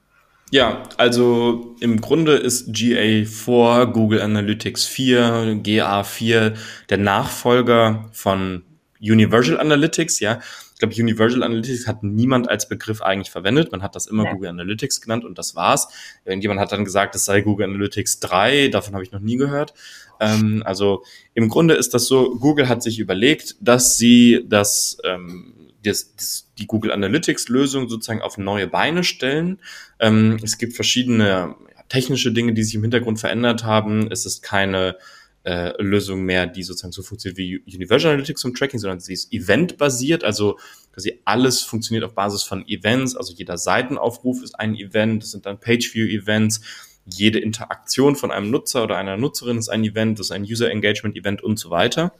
[0.50, 6.54] Ja, also im Grunde ist GA4, Google Analytics 4, GA4
[6.88, 8.62] der Nachfolger von
[9.10, 10.40] Universal Analytics, ja
[10.74, 13.70] ich glaube, Universal Analytics hat niemand als Begriff eigentlich verwendet.
[13.70, 14.32] Man hat das immer ja.
[14.32, 15.86] Google Analytics genannt und das war's.
[16.24, 18.68] Irgendjemand hat dann gesagt, es sei Google Analytics 3.
[18.68, 19.72] Davon habe ich noch nie gehört.
[20.18, 25.70] Ähm, also im Grunde ist das so, Google hat sich überlegt, dass sie das, ähm,
[25.84, 29.60] das, das die Google Analytics Lösung sozusagen auf neue Beine stellen.
[30.00, 31.54] Ähm, es gibt verschiedene
[31.88, 34.10] technische Dinge, die sich im Hintergrund verändert haben.
[34.10, 34.96] Es ist keine
[35.44, 39.32] äh, Lösung mehr, die sozusagen so funktioniert wie Universal Analytics und Tracking, sondern sie ist
[39.32, 40.58] eventbasiert, also
[40.92, 45.46] quasi alles funktioniert auf Basis von Events, also jeder Seitenaufruf ist ein Event, das sind
[45.46, 46.62] dann Pageview-Events,
[47.04, 50.70] jede Interaktion von einem Nutzer oder einer Nutzerin ist ein Event, das ist ein User
[50.70, 52.14] Engagement Event und so weiter.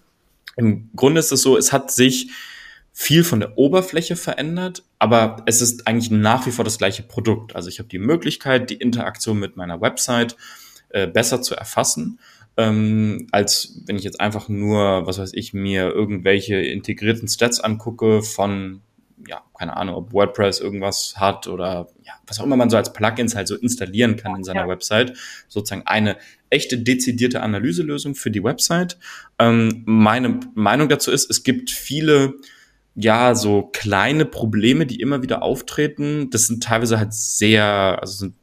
[0.57, 2.31] Im Grunde ist es so, es hat sich
[2.93, 7.57] viel von der Oberfläche verändert, aber es ist eigentlich nach wie vor das gleiche Produkt.
[7.57, 10.37] Also ich habe die Möglichkeit, die Interaktion mit meiner Website
[10.91, 12.21] äh, besser zu erfassen
[12.57, 18.23] ähm, als wenn ich jetzt einfach nur, was weiß ich, mir irgendwelche integrierten Stats angucke
[18.23, 18.81] von,
[19.27, 22.93] ja, keine Ahnung, ob WordPress irgendwas hat oder ja, was auch immer man so als
[22.93, 24.69] Plugins halt so installieren kann in seiner ja.
[24.69, 25.17] Website.
[25.49, 26.17] Sozusagen eine
[26.51, 28.99] echte dezidierte Analyselösung für die Website.
[29.39, 32.35] Ähm, meine Meinung dazu ist, es gibt viele
[32.97, 36.31] ja, so kleine Probleme, die immer wieder auftreten.
[36.31, 38.35] Das sind teilweise halt sehr, also sind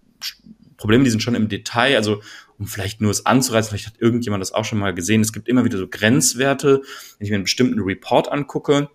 [0.76, 1.95] Probleme, die sind schon im Detail.
[1.95, 2.21] Also
[2.62, 5.50] um vielleicht nur es anzureißen, vielleicht hat irgendjemand das auch schon mal gesehen, es gibt
[5.50, 6.84] immer wieder so Grenzwerte,
[7.17, 8.88] wenn ich mir einen bestimmten Report angucke.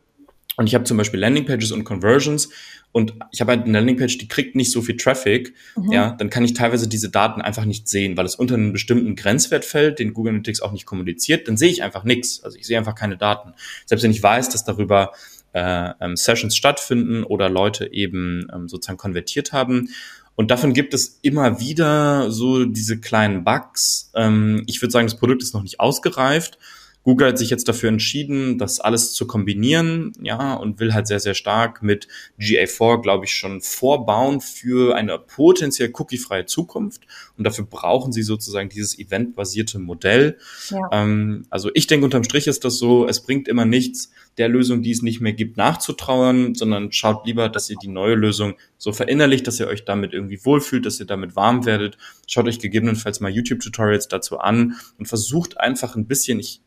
[0.57, 2.49] Und ich habe zum Beispiel Landingpages und Conversions.
[2.93, 5.91] Und ich habe halt eine Landingpage, die kriegt nicht so viel Traffic, mhm.
[5.91, 9.17] ja, dann kann ich teilweise diese Daten einfach nicht sehen, weil es unter einen bestimmten
[9.17, 12.67] Grenzwert fällt, den Google Analytics auch nicht kommuniziert, dann sehe ich einfach nichts, also ich
[12.67, 13.53] sehe einfach keine Daten.
[13.85, 15.11] Selbst wenn ich weiß, dass darüber
[15.53, 19.91] äh, ähm, Sessions stattfinden oder Leute eben ähm, sozusagen konvertiert haben
[20.37, 24.11] und davon gibt es immer wieder so diese kleinen Bugs.
[24.15, 26.59] Ähm, ich würde sagen, das Produkt ist noch nicht ausgereift.
[27.07, 31.21] Google hat sich jetzt dafür entschieden, das alles zu kombinieren, ja, und will halt sehr,
[31.21, 32.09] sehr stark mit
[32.41, 37.03] GA4, glaube ich, schon vorbauen für eine potenziell cookiefreie Zukunft.
[37.39, 40.39] Und dafür brauchen sie sozusagen dieses eventbasierte Modell.
[40.71, 40.81] Ja.
[40.91, 44.83] Ähm, also ich denke, unterm Strich ist das so, es bringt immer nichts, der Lösung,
[44.83, 48.93] die es nicht mehr gibt, nachzutrauern, sondern schaut lieber, dass ihr die neue Lösung so
[48.93, 51.99] verinnerlicht, dass ihr euch damit irgendwie wohlfühlt, dass ihr damit warm werdet.
[52.27, 56.63] Schaut euch gegebenenfalls mal YouTube-Tutorials dazu an und versucht einfach ein bisschen, ich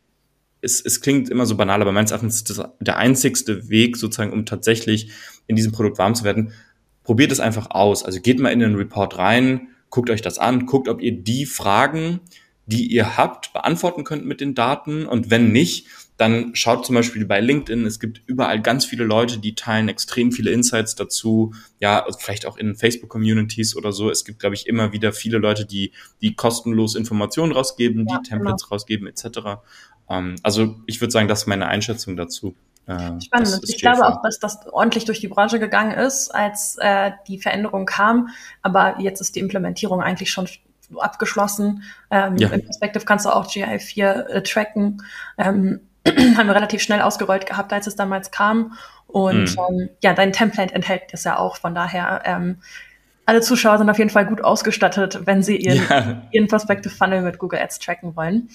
[0.61, 4.33] es, es klingt immer so banal, aber meines Erachtens ist das der einzigste Weg sozusagen,
[4.33, 5.11] um tatsächlich
[5.47, 6.51] in diesem Produkt warm zu werden.
[7.03, 8.03] Probiert es einfach aus.
[8.03, 11.45] Also geht mal in den Report rein, guckt euch das an, guckt, ob ihr die
[11.45, 12.19] Fragen,
[12.65, 15.07] die ihr habt, beantworten könnt mit den Daten.
[15.07, 19.39] Und wenn nicht, dann schaut zum Beispiel bei LinkedIn, es gibt überall ganz viele Leute,
[19.39, 21.53] die teilen extrem viele Insights dazu.
[21.79, 24.11] Ja, vielleicht auch in Facebook-Communities oder so.
[24.11, 28.29] Es gibt, glaube ich, immer wieder viele Leute, die, die kostenlos Informationen rausgeben, ja, die
[28.29, 28.75] Templates genau.
[28.75, 29.61] rausgeben, etc.
[30.09, 32.55] Ähm, also ich würde sagen, das ist meine Einschätzung dazu.
[32.87, 33.59] Äh, Spannend.
[33.63, 37.85] Ich glaube auch, dass das ordentlich durch die Branche gegangen ist, als äh, die Veränderung
[37.85, 38.29] kam.
[38.61, 40.47] Aber jetzt ist die Implementierung eigentlich schon
[40.97, 41.83] abgeschlossen.
[42.09, 42.49] Ähm, ja.
[42.49, 45.03] Im Perspective kannst du auch GI4 äh, tracken.
[45.37, 48.73] Ähm, haben wir relativ schnell ausgerollt gehabt, als es damals kam.
[49.05, 49.57] Und mhm.
[49.69, 51.57] ähm, ja, dein Template enthält das ja auch.
[51.57, 52.57] Von daher, ähm,
[53.25, 56.21] alle Zuschauer sind auf jeden Fall gut ausgestattet, wenn sie ihren, ja.
[56.31, 58.49] ihren Perspective Funnel mit Google Ads tracken wollen.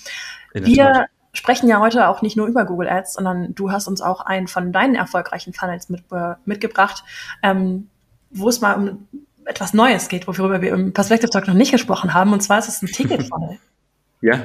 [0.53, 4.21] Wir sprechen ja heute auch nicht nur über Google Ads, sondern du hast uns auch
[4.23, 6.05] einen von deinen erfolgreichen Funnels mit,
[6.47, 7.05] mitgebracht,
[7.43, 7.89] ähm,
[8.31, 9.09] wo es mal um
[9.45, 12.33] etwas Neues geht, worüber wir im Perspective Talk noch nicht gesprochen haben.
[12.33, 13.59] Und zwar ist es ein Ticket-Funnel.
[14.23, 14.41] ja.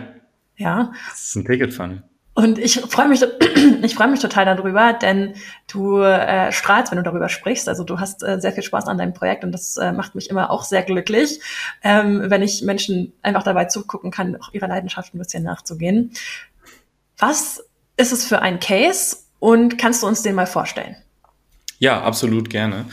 [0.58, 0.92] Ja.
[1.14, 2.04] Es ist ein Ticket-Funnel.
[2.40, 3.22] Und ich freue mich,
[3.84, 5.34] ich freue mich total darüber, denn
[5.68, 7.68] du äh, strahlst, wenn du darüber sprichst.
[7.68, 10.30] Also du hast äh, sehr viel Spaß an deinem Projekt und das äh, macht mich
[10.30, 11.42] immer auch sehr glücklich,
[11.84, 16.12] ähm, wenn ich Menschen einfach dabei zugucken kann, auch ihrer Leidenschaft ein bisschen nachzugehen.
[17.20, 17.62] Was
[17.98, 20.96] ist es für ein Case und kannst du uns den mal vorstellen?
[21.78, 22.86] Ja, absolut gerne.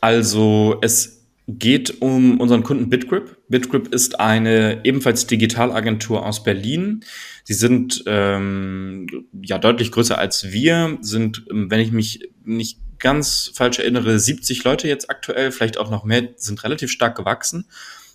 [0.00, 1.16] Also es
[1.48, 3.36] geht um unseren Kunden BitGrip.
[3.48, 7.04] BitGrip ist eine ebenfalls Digitalagentur aus Berlin.
[7.44, 9.06] Sie sind ähm,
[9.42, 14.64] ja deutlich größer als wir, sind, ähm, wenn ich mich nicht ganz falsch erinnere, 70
[14.64, 17.68] Leute jetzt aktuell, vielleicht auch noch mehr, sind relativ stark gewachsen.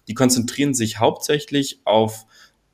[0.08, 2.26] Die konzentrieren sich hauptsächlich auf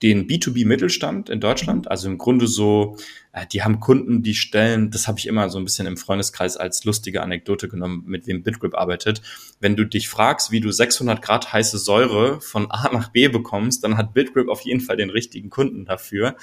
[0.04, 1.86] den B2B-Mittelstand in Deutschland.
[1.86, 1.92] Mhm.
[1.92, 2.98] Also im Grunde so,
[3.32, 6.58] äh, die haben Kunden, die stellen, das habe ich immer so ein bisschen im Freundeskreis
[6.58, 9.22] als lustige Anekdote genommen, mit wem BitGrip arbeitet.
[9.60, 13.84] Wenn du dich fragst, wie du 600 Grad heiße Säure von A nach B bekommst,
[13.84, 16.36] dann hat BitGrip auf jeden Fall den richtigen Kunden dafür.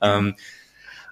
[0.00, 0.34] Ähm,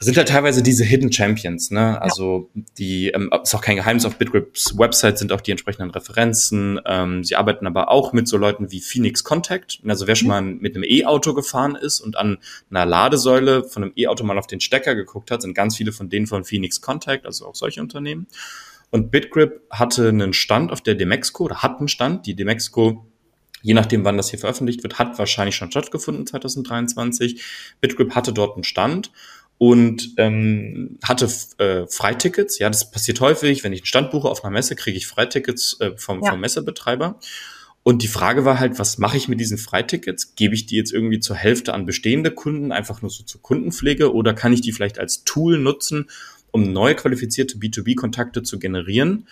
[0.02, 2.00] sind halt teilweise diese Hidden Champions, ne?
[2.00, 6.80] Also die, ähm, ist auch kein Geheimnis, auf BitGrips Website sind auch die entsprechenden Referenzen.
[6.86, 9.80] Ähm, sie arbeiten aber auch mit so Leuten wie Phoenix Contact.
[9.86, 10.30] Also wer schon mhm.
[10.30, 12.38] mal mit einem E-Auto gefahren ist und an
[12.70, 16.08] einer Ladesäule von einem E-Auto mal auf den Stecker geguckt hat, sind ganz viele von
[16.08, 18.26] denen von Phoenix Contact, also auch solche Unternehmen.
[18.88, 22.26] Und BitGrip hatte einen Stand auf der Demexco, oder hat einen Stand.
[22.26, 23.06] Die Demexco
[23.62, 27.42] je nachdem, wann das hier veröffentlicht wird, hat wahrscheinlich schon stattgefunden 2023.
[27.82, 29.12] BitGrip hatte dort einen Stand
[29.62, 32.58] und ähm, hatte äh, Freitickets.
[32.58, 33.62] Ja, das passiert häufig.
[33.62, 36.30] Wenn ich einen Stand buche auf einer Messe, kriege ich Freitickets äh, vom, ja.
[36.30, 37.20] vom Messebetreiber.
[37.82, 40.34] Und die Frage war halt, was mache ich mit diesen Freitickets?
[40.34, 44.14] Gebe ich die jetzt irgendwie zur Hälfte an bestehende Kunden, einfach nur so zur Kundenpflege,
[44.14, 46.08] oder kann ich die vielleicht als Tool nutzen,
[46.52, 49.28] um neue qualifizierte B2B-Kontakte zu generieren?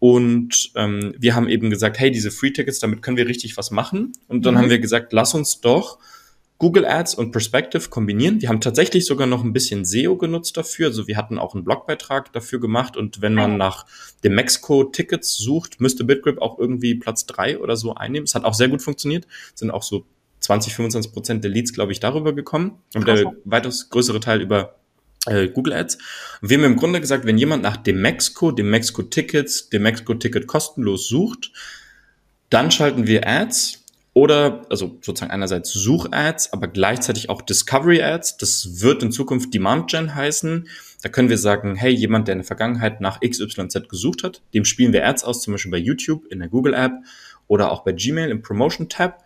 [0.00, 4.14] Und ähm, wir haben eben gesagt, hey, diese Free-Tickets, damit können wir richtig was machen.
[4.26, 4.58] Und dann mhm.
[4.58, 6.00] haben wir gesagt, lass uns doch
[6.60, 8.38] Google Ads und Perspective kombinieren.
[8.38, 10.88] Die haben tatsächlich sogar noch ein bisschen SEO genutzt dafür.
[10.88, 13.86] Also wir hatten auch einen Blogbeitrag dafür gemacht und wenn man ah nach
[14.24, 18.24] dem Mexico-Tickets sucht, müsste BitGrip auch irgendwie Platz drei oder so einnehmen.
[18.24, 19.26] Es hat auch sehr gut funktioniert.
[19.54, 20.04] Sind auch so
[20.40, 22.78] 20, 25 Prozent der Leads, glaube ich, darüber gekommen.
[22.94, 24.76] Und der weitaus größere Teil über
[25.24, 25.96] äh, Google Ads.
[26.42, 29.82] Und wir haben im Grunde gesagt, wenn jemand nach dem Mexico, dem Mexico Tickets, dem
[29.82, 31.52] Mexico Ticket kostenlos sucht,
[32.50, 33.79] dann schalten wir Ads
[34.12, 38.38] oder, also sozusagen einerseits Such-Ads, aber gleichzeitig auch Discovery-Ads.
[38.38, 40.68] Das wird in Zukunft Demand-Gen heißen.
[41.02, 44.64] Da können wir sagen, hey, jemand, der in der Vergangenheit nach XYZ gesucht hat, dem
[44.64, 46.92] spielen wir Ads aus, zum Beispiel bei YouTube in der Google-App
[47.46, 49.24] oder auch bei Gmail im Promotion-Tab.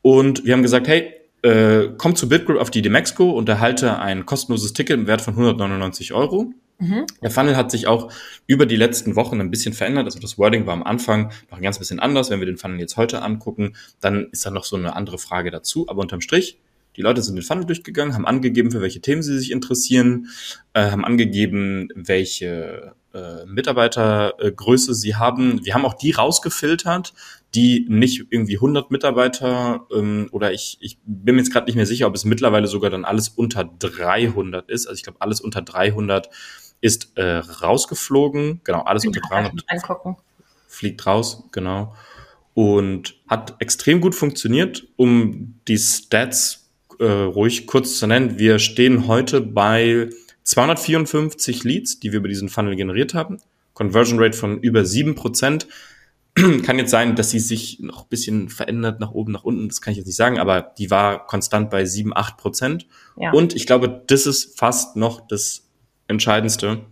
[0.00, 1.12] Und wir haben gesagt, hey,
[1.42, 5.34] äh, komm zu BitGroup auf die Demexco und erhalte ein kostenloses Ticket im Wert von
[5.34, 6.52] 199 Euro.
[6.82, 7.06] Mhm.
[7.22, 8.12] Der Funnel hat sich auch
[8.48, 10.06] über die letzten Wochen ein bisschen verändert.
[10.06, 12.28] Also das Wording war am Anfang noch ein ganz bisschen anders.
[12.30, 15.52] Wenn wir den Funnel jetzt heute angucken, dann ist da noch so eine andere Frage
[15.52, 15.88] dazu.
[15.88, 16.58] Aber unterm Strich,
[16.96, 20.26] die Leute sind den Funnel durchgegangen, haben angegeben, für welche Themen sie sich interessieren,
[20.74, 25.64] äh, haben angegeben, welche äh, Mitarbeitergröße sie haben.
[25.64, 27.14] Wir haben auch die rausgefiltert,
[27.54, 31.86] die nicht irgendwie 100 Mitarbeiter ähm, oder ich, ich bin mir jetzt gerade nicht mehr
[31.86, 34.86] sicher, ob es mittlerweile sogar dann alles unter 300 ist.
[34.86, 36.28] Also ich glaube, alles unter 300
[36.82, 38.60] ist äh, rausgeflogen.
[38.64, 40.16] Genau, alles unter 300 angucken.
[40.68, 41.94] fliegt raus, genau.
[42.52, 46.68] Und hat extrem gut funktioniert, um die Stats
[46.98, 48.38] äh, ruhig kurz zu nennen.
[48.38, 50.10] Wir stehen heute bei
[50.42, 53.38] 254 Leads, die wir über diesen Funnel generiert haben.
[53.72, 55.68] Conversion Rate von über sieben Prozent.
[56.34, 59.80] kann jetzt sein, dass sie sich noch ein bisschen verändert nach oben, nach unten, das
[59.82, 62.86] kann ich jetzt nicht sagen, aber die war konstant bei sieben, acht Prozent.
[63.16, 63.32] Ja.
[63.32, 65.68] Und ich glaube, das ist fast noch das
[66.12, 66.84] Entscheidendste.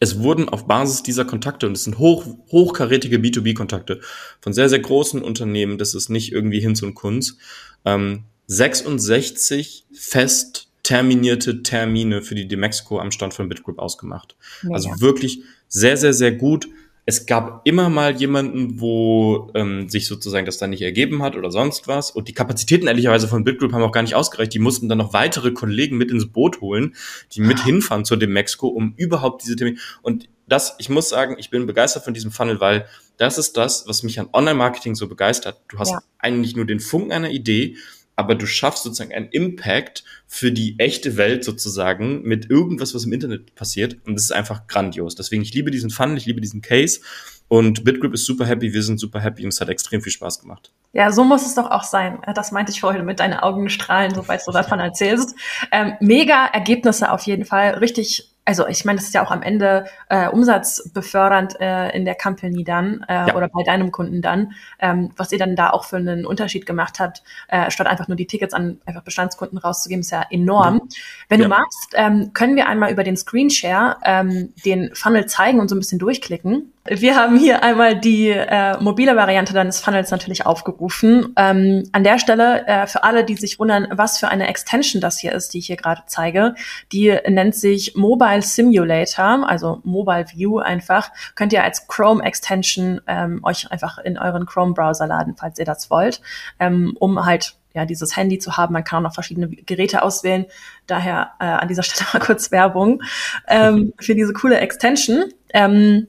[0.00, 4.00] Es wurden auf Basis dieser Kontakte, und es sind hoch, hochkarätige B2B-Kontakte
[4.40, 7.38] von sehr, sehr großen Unternehmen, das ist nicht irgendwie Hinz und Kunz,
[7.84, 14.36] ähm, 66 fest terminierte Termine für die Demexco am Stand von BitGroup ausgemacht.
[14.62, 14.70] Ja.
[14.72, 16.68] Also wirklich sehr, sehr, sehr gut
[17.06, 21.50] es gab immer mal jemanden, wo ähm, sich sozusagen das dann nicht ergeben hat oder
[21.50, 22.10] sonst was.
[22.10, 24.54] Und die Kapazitäten ehrlicherweise von Bitgroup haben auch gar nicht ausgereicht.
[24.54, 26.94] Die mussten dann noch weitere Kollegen mit ins Boot holen,
[27.32, 27.64] die mit ah.
[27.64, 29.78] hinfahren zu dem Mexiko, um überhaupt diese Termine.
[30.00, 32.86] Und das, ich muss sagen, ich bin begeistert von diesem Funnel, weil
[33.18, 35.60] das ist das, was mich an Online-Marketing so begeistert.
[35.68, 36.02] Du hast ja.
[36.18, 37.76] eigentlich nur den Funken einer Idee
[38.16, 43.12] aber du schaffst sozusagen einen Impact für die echte Welt sozusagen mit irgendwas, was im
[43.12, 43.96] Internet passiert.
[44.06, 45.14] Und das ist einfach grandios.
[45.14, 47.00] Deswegen, ich liebe diesen Fun, ich liebe diesen Case.
[47.48, 50.40] Und BitGroup ist super happy, wir sind super happy und es hat extrem viel Spaß
[50.40, 50.72] gemacht.
[50.92, 52.18] Ja, so muss es doch auch sein.
[52.34, 55.34] Das meinte ich vorhin mit deinen Augen strahlen, sobald du davon erzählst.
[55.70, 57.74] Ähm, mega Ergebnisse auf jeden Fall.
[57.74, 62.14] Richtig also ich meine, das ist ja auch am Ende äh, umsatzbefördernd äh, in der
[62.14, 63.34] Company dann äh, ja.
[63.34, 67.00] oder bei deinem Kunden dann, ähm, was ihr dann da auch für einen Unterschied gemacht
[67.00, 70.74] habt, äh, statt einfach nur die Tickets an einfach Bestandskunden rauszugeben, ist ja enorm.
[70.74, 70.96] Ja.
[71.30, 71.44] Wenn ja.
[71.44, 75.74] du magst, ähm, können wir einmal über den Screenshare ähm, den Funnel zeigen und so
[75.74, 76.73] ein bisschen durchklicken.
[76.86, 81.32] Wir haben hier einmal die äh, mobile Variante deines Funnels natürlich aufgerufen.
[81.34, 85.18] Ähm, an der Stelle, äh, für alle, die sich wundern, was für eine Extension das
[85.18, 86.54] hier ist, die ich hier gerade zeige,
[86.92, 91.10] die nennt sich Mobile Simulator, also Mobile View einfach.
[91.34, 95.88] Könnt ihr als Chrome Extension ähm, euch einfach in euren Chrome-Browser laden, falls ihr das
[95.88, 96.20] wollt,
[96.60, 98.74] ähm, um halt ja, dieses Handy zu haben.
[98.74, 100.44] Man kann auch noch verschiedene Geräte auswählen.
[100.86, 103.02] Daher äh, an dieser Stelle mal kurz Werbung
[103.48, 105.32] ähm, für diese coole Extension.
[105.54, 106.08] Ähm,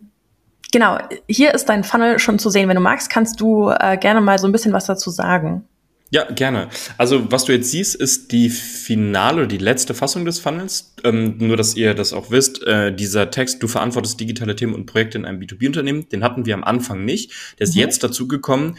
[0.75, 0.97] Genau,
[1.29, 2.67] hier ist dein Funnel schon zu sehen.
[2.67, 5.63] Wenn du magst, kannst du äh, gerne mal so ein bisschen was dazu sagen.
[6.09, 6.67] Ja, gerne.
[6.97, 10.93] Also was du jetzt siehst, ist die finale oder die letzte Fassung des Funnels.
[11.05, 14.85] Ähm, nur, dass ihr das auch wisst, äh, dieser Text, du verantwortest digitale Themen und
[14.85, 17.31] Projekte in einem B2B-Unternehmen, den hatten wir am Anfang nicht.
[17.57, 17.79] Der ist mhm.
[17.79, 18.77] jetzt dazu gekommen,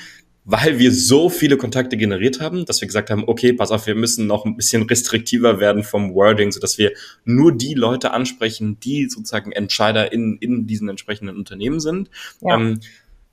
[0.49, 3.97] weil wir so viele Kontakte generiert haben, dass wir gesagt haben, okay, pass auf, wir
[3.97, 6.93] müssen noch ein bisschen restriktiver werden vom Wording, so dass wir
[7.25, 12.11] nur die Leute ansprechen, die sozusagen Entscheider in, in diesen entsprechenden Unternehmen sind.
[12.41, 12.55] Ja.
[12.55, 12.81] Ähm,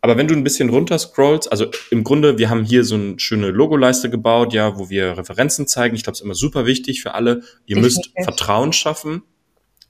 [0.02, 3.20] aber wenn du ein bisschen runter scrollst, also im Grunde, wir haben hier so eine
[3.20, 5.96] schöne Logoleiste gebaut, ja, wo wir Referenzen zeigen.
[5.96, 7.44] Ich glaube, es ist immer super wichtig für alle.
[7.68, 9.22] Ihr müsst Vertrauen schaffen.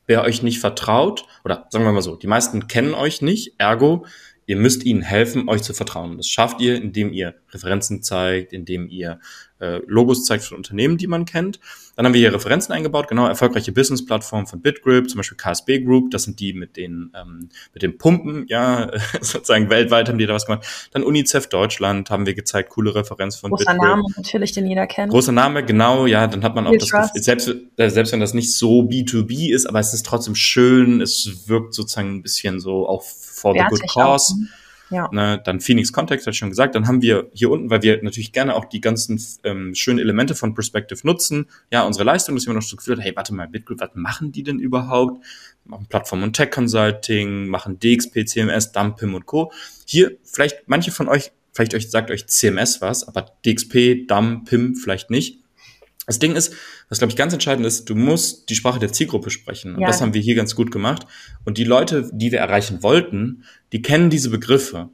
[0.06, 4.06] Wer euch nicht vertraut, oder sagen wir mal so, die meisten kennen euch nicht, ergo
[4.46, 6.18] Ihr müsst ihnen helfen, euch zu vertrauen.
[6.18, 9.20] Das schafft ihr, indem ihr Referenzen zeigt, indem ihr
[9.64, 11.60] äh, Logos zeigt von Unternehmen, die man kennt.
[11.96, 16.12] Dann haben wir hier Referenzen eingebaut, genau, erfolgreiche Business-Plattformen von BitGrip, zum Beispiel KSB Group,
[16.12, 18.92] das sind die mit den, ähm, mit den Pumpen, ja,
[19.22, 20.90] sozusagen weltweit haben die da was gemacht.
[20.92, 23.90] Dann UNICEF Deutschland haben wir gezeigt, coole Referenz von Großer BitGrip.
[23.90, 25.12] Name natürlich, den jeder kennt.
[25.12, 28.34] Großer Name, genau, ja, dann hat man auch das Gefühl, selbst, äh, selbst wenn das
[28.34, 32.88] nicht so B2B ist, aber es ist trotzdem schön, es wirkt sozusagen ein bisschen so
[32.90, 33.04] auch
[33.44, 34.34] for the good cause.
[34.90, 35.10] Ja.
[35.12, 36.76] Ne, dann Phoenix Context, hatte ich schon gesagt.
[36.76, 40.36] Dann haben wir hier unten, weil wir natürlich gerne auch die ganzen ähm, schönen Elemente
[40.36, 43.80] von Perspective nutzen, ja, unsere Leistung, dass wir noch so gefühlt hey, warte mal, BitGroup,
[43.80, 45.24] was machen die denn überhaupt?
[45.66, 49.52] Machen Plattform und Tech Consulting, machen DXP, CMS, DAMPIM und Co.
[49.88, 54.76] Hier, vielleicht manche von euch, vielleicht euch sagt euch CMS was, aber DXP, DAM, PIM
[54.76, 55.43] vielleicht nicht.
[56.06, 56.54] Das Ding ist,
[56.90, 59.76] was glaube ich ganz entscheidend ist, du musst die Sprache der Zielgruppe sprechen.
[59.76, 59.88] Und ja.
[59.88, 61.08] das haben wir hier ganz gut gemacht.
[61.46, 64.90] Und die Leute, die wir erreichen wollten, die kennen diese Begriffe.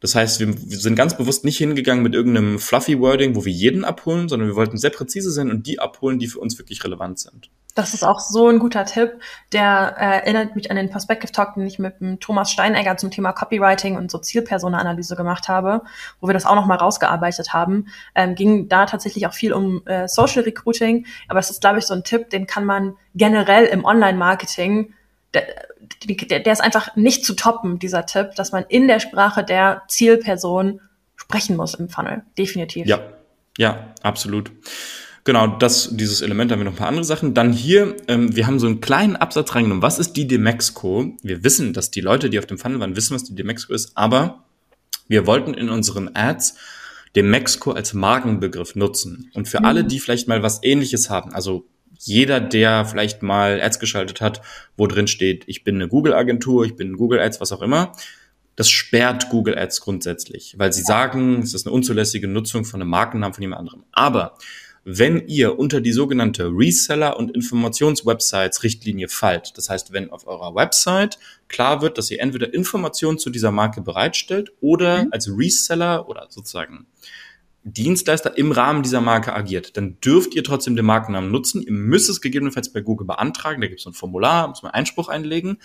[0.00, 3.52] Das heißt, wir, wir sind ganz bewusst nicht hingegangen mit irgendeinem fluffy Wording, wo wir
[3.52, 6.84] jeden abholen, sondern wir wollten sehr präzise sein und die abholen, die für uns wirklich
[6.84, 7.50] relevant sind.
[7.78, 9.20] Das ist auch so ein guter Tipp.
[9.52, 13.12] Der äh, erinnert mich an den Perspective Talk, den ich mit dem Thomas Steinegger zum
[13.12, 15.82] Thema Copywriting und so Zielpersona-Analyse gemacht habe,
[16.20, 17.86] wo wir das auch nochmal rausgearbeitet haben.
[18.16, 21.06] Ähm, ging da tatsächlich auch viel um äh, Social Recruiting.
[21.28, 24.92] Aber es ist, glaube ich, so ein Tipp, den kann man generell im Online-Marketing,
[25.34, 29.82] der, der, ist einfach nicht zu toppen, dieser Tipp, dass man in der Sprache der
[29.88, 30.80] Zielperson
[31.16, 32.22] sprechen muss im Funnel.
[32.38, 32.86] Definitiv.
[32.86, 33.00] Ja,
[33.58, 34.50] ja, absolut.
[35.24, 37.34] Genau, das, dieses Element haben wir noch ein paar andere Sachen.
[37.34, 39.82] Dann hier, ähm, wir haben so einen kleinen Absatz reingenommen.
[39.82, 41.12] Was ist die Demexco?
[41.22, 43.92] Wir wissen, dass die Leute, die auf dem Funnel waren, wissen, was die Demexco ist,
[43.94, 44.44] aber
[45.08, 46.56] wir wollten in unseren Ads
[47.16, 49.30] Demexco als Markenbegriff nutzen.
[49.34, 49.66] Und für mhm.
[49.66, 51.66] alle, die vielleicht mal was ähnliches haben, also
[51.98, 54.40] jeder, der vielleicht mal Ads geschaltet hat,
[54.76, 57.92] wo drin steht, ich bin eine Google-Agentur, ich bin Google Ads, was auch immer,
[58.56, 62.90] das sperrt Google Ads grundsätzlich, weil sie sagen, es ist eine unzulässige Nutzung von einem
[62.90, 63.84] Markennamen von jemand anderem.
[63.92, 64.34] Aber
[64.90, 69.52] wenn ihr unter die sogenannte Reseller- und Informationswebsites-Richtlinie fallt.
[69.58, 71.18] Das heißt, wenn auf eurer Website
[71.48, 75.08] klar wird, dass ihr entweder Informationen zu dieser Marke bereitstellt oder mhm.
[75.12, 76.86] als Reseller oder sozusagen
[77.72, 81.62] Dienstleister im Rahmen dieser Marke agiert, dann dürft ihr trotzdem den Markennamen nutzen.
[81.62, 83.60] Ihr müsst es gegebenenfalls bei Google beantragen.
[83.60, 85.58] Da gibt es ein Formular, muss man Einspruch einlegen.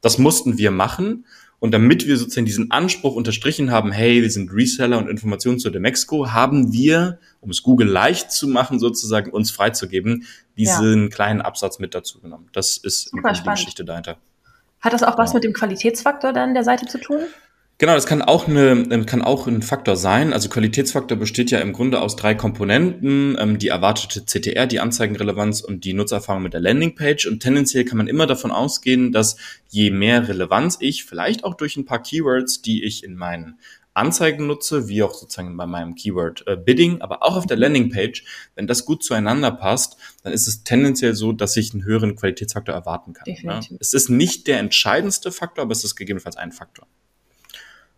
[0.00, 1.26] Das mussten wir machen.
[1.60, 5.70] Und damit wir sozusagen diesen Anspruch unterstrichen haben, hey, wir sind Reseller und Informationen zu
[5.70, 10.26] Demexco, haben wir, um es Google leicht zu machen, sozusagen uns freizugeben,
[10.58, 11.08] diesen ja.
[11.08, 12.50] kleinen Absatz mit dazu genommen.
[12.52, 14.18] Das ist die Geschichte dahinter.
[14.80, 15.36] Hat das auch was ja.
[15.36, 17.20] mit dem Qualitätsfaktor dann der Seite zu tun?
[17.78, 20.32] Genau, das kann auch eine, ähm, kann auch ein Faktor sein.
[20.32, 25.60] Also Qualitätsfaktor besteht ja im Grunde aus drei Komponenten: ähm, die erwartete CTR, die Anzeigenrelevanz
[25.60, 27.26] und die Nutzererfahrung mit der Landingpage.
[27.26, 29.36] Und tendenziell kann man immer davon ausgehen, dass
[29.68, 33.58] je mehr Relevanz ich, vielleicht auch durch ein paar Keywords, die ich in meinen
[33.94, 38.24] Anzeigen nutze, wie auch sozusagen bei meinem Keyword äh, Bidding, aber auch auf der Landingpage,
[38.56, 42.74] wenn das gut zueinander passt, dann ist es tendenziell so, dass ich einen höheren Qualitätsfaktor
[42.74, 43.24] erwarten kann.
[43.42, 43.60] Ne?
[43.78, 46.88] Es ist nicht der entscheidendste Faktor, aber es ist gegebenenfalls ein Faktor.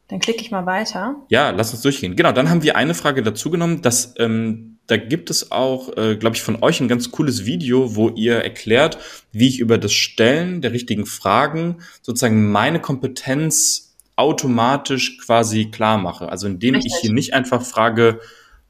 [0.09, 1.16] Dann klicke ich mal weiter.
[1.28, 2.14] Ja, lass uns durchgehen.
[2.14, 6.16] Genau, dann haben wir eine Frage dazu genommen, dass ähm, da gibt es auch, äh,
[6.16, 8.98] glaube ich, von euch ein ganz cooles Video, wo ihr erklärt,
[9.32, 16.28] wie ich über das Stellen der richtigen Fragen sozusagen meine Kompetenz automatisch quasi klar mache.
[16.28, 16.92] Also indem Richtig.
[16.94, 18.20] ich hier nicht einfach frage,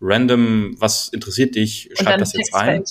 [0.00, 2.82] random, was interessiert dich, schreib das jetzt rein.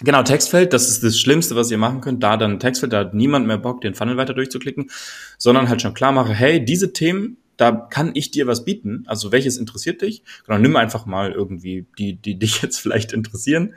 [0.00, 2.22] Genau, Textfeld, das ist das Schlimmste, was ihr machen könnt.
[2.22, 4.90] Da dann Textfeld, da hat niemand mehr Bock, den Funnel weiter durchzuklicken,
[5.38, 9.04] sondern halt schon klar mache, hey, diese Themen, da kann ich dir was bieten.
[9.06, 10.22] Also welches interessiert dich?
[10.46, 13.74] Genau, nimm einfach mal irgendwie die, die dich jetzt vielleicht interessieren.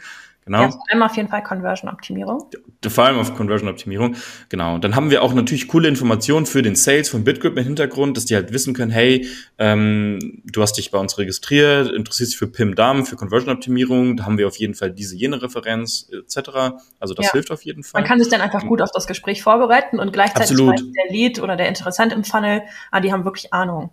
[0.48, 0.62] Genau.
[0.62, 2.50] Ja, vor allem auf jeden Fall Conversion-Optimierung.
[2.88, 4.16] Vor allem auf Conversion-Optimierung,
[4.48, 4.78] genau.
[4.78, 8.24] Dann haben wir auch natürlich coole Informationen für den Sales von BitGrip im Hintergrund, dass
[8.24, 9.28] die halt wissen können, hey,
[9.58, 14.38] ähm, du hast dich bei uns registriert, interessierst dich für PIM-DAM, für Conversion-Optimierung, da haben
[14.38, 16.78] wir auf jeden Fall diese, jene Referenz etc.
[16.98, 17.32] Also das ja.
[17.34, 18.00] hilft auf jeden Fall.
[18.00, 21.58] Man kann sich dann einfach gut auf das Gespräch vorbereiten und gleichzeitig der Lead oder
[21.58, 23.90] der Interessant im Funnel, ah, die haben wirklich Ahnung.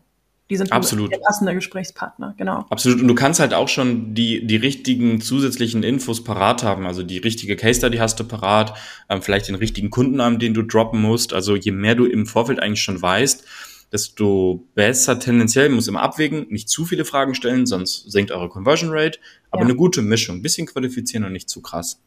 [0.51, 1.11] Die sind Absolut.
[1.11, 2.67] der passende Gesprächspartner, genau.
[2.69, 3.01] Absolut.
[3.01, 6.87] Und du kannst halt auch schon die, die richtigen zusätzlichen Infos parat haben.
[6.87, 8.77] Also die richtige Case Study hast du parat,
[9.09, 11.33] ähm, vielleicht den richtigen Kundennamen, den du droppen musst.
[11.33, 13.45] Also je mehr du im Vorfeld eigentlich schon weißt,
[13.91, 18.91] desto besser tendenziell, muss immer abwägen, nicht zu viele Fragen stellen, sonst senkt eure Conversion
[18.93, 19.19] Rate,
[19.51, 19.69] aber ja.
[19.69, 22.01] eine gute Mischung, bisschen qualifizieren und nicht zu krass.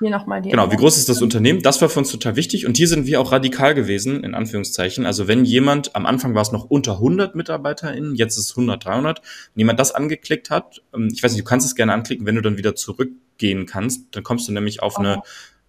[0.00, 0.50] Hier nochmal die.
[0.50, 1.62] Genau, wie groß ist das Unternehmen?
[1.62, 2.66] Das war für uns total wichtig.
[2.66, 5.06] Und hier sind wir auch radikal gewesen, in Anführungszeichen.
[5.06, 8.84] Also wenn jemand, am Anfang war es noch unter 100 MitarbeiterInnen, jetzt ist es 100,
[8.84, 9.20] 300.
[9.54, 12.34] Wenn jemand das angeklickt hat, ähm, ich weiß nicht, du kannst es gerne anklicken, wenn
[12.34, 15.06] du dann wieder zurückgehen kannst, dann kommst du nämlich auf okay.
[15.06, 15.22] eine,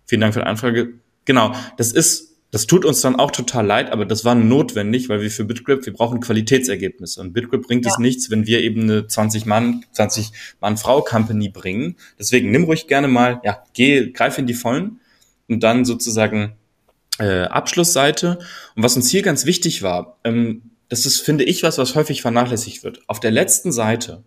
[0.06, 0.94] vielen Dank für die Anfrage.
[1.26, 5.22] Genau, das ist das tut uns dann auch total leid, aber das war notwendig, weil
[5.22, 7.20] wir für BitGrip, wir brauchen Qualitätsergebnisse.
[7.20, 7.92] Und BitGrip bringt ja.
[7.92, 10.32] es nichts, wenn wir eben eine 20 Mann, 20
[10.62, 11.96] Mann Frau Company bringen.
[12.20, 15.00] Deswegen nimm ruhig gerne mal, ja, geh, greif in die Vollen
[15.48, 16.54] und dann sozusagen
[17.18, 18.38] äh, Abschlussseite.
[18.76, 22.22] Und was uns hier ganz wichtig war, ähm, das ist, finde ich, was, was häufig
[22.22, 23.02] vernachlässigt wird.
[23.08, 24.22] Auf der letzten Seite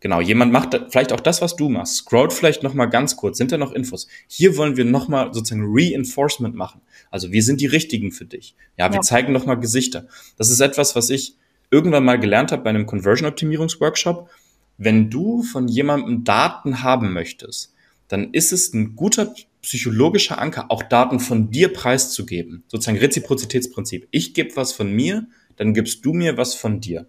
[0.00, 1.96] Genau, jemand macht vielleicht auch das, was du machst.
[1.96, 4.06] Scrollt vielleicht noch mal ganz kurz, sind da noch Infos?
[4.28, 6.82] Hier wollen wir noch mal sozusagen Reinforcement machen.
[7.10, 8.54] Also wir sind die Richtigen für dich.
[8.76, 9.02] Ja, wir ja.
[9.02, 10.06] zeigen noch mal Gesichter.
[10.36, 11.36] Das ist etwas, was ich
[11.70, 14.30] irgendwann mal gelernt habe bei einem Conversion-Optimierungsworkshop.
[14.76, 17.74] Wenn du von jemandem Daten haben möchtest,
[18.08, 22.64] dann ist es ein guter psychologischer Anker, auch Daten von dir preiszugeben.
[22.68, 24.08] Sozusagen Reziprozitätsprinzip.
[24.10, 27.06] Ich gebe was von mir, dann gibst du mir was von dir.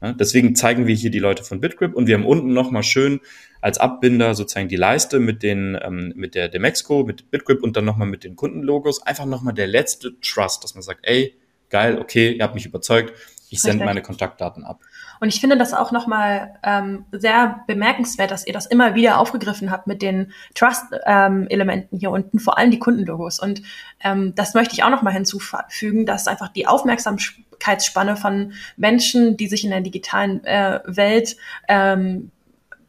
[0.00, 3.20] Deswegen zeigen wir hier die Leute von BitGrip und wir haben unten nochmal schön
[3.60, 7.84] als Abbinder sozusagen die Leiste mit den ähm, mit der Demexco, mit BitGrip und dann
[7.84, 9.02] nochmal mit den Kundenlogos.
[9.02, 11.34] Einfach nochmal der letzte Trust, dass man sagt, ey,
[11.68, 13.12] geil, okay, ihr habt mich überzeugt,
[13.50, 14.82] ich sende meine Kontaktdaten ab.
[15.20, 19.70] Und ich finde das auch nochmal ähm, sehr bemerkenswert, dass ihr das immer wieder aufgegriffen
[19.70, 23.40] habt mit den Trust-Elementen ähm, hier unten, vor allem die Kundenlogos.
[23.40, 23.62] Und
[24.02, 29.64] ähm, das möchte ich auch nochmal hinzufügen, dass einfach die Aufmerksamkeitsspanne von Menschen, die sich
[29.64, 31.36] in der digitalen äh, Welt
[31.68, 32.30] ähm,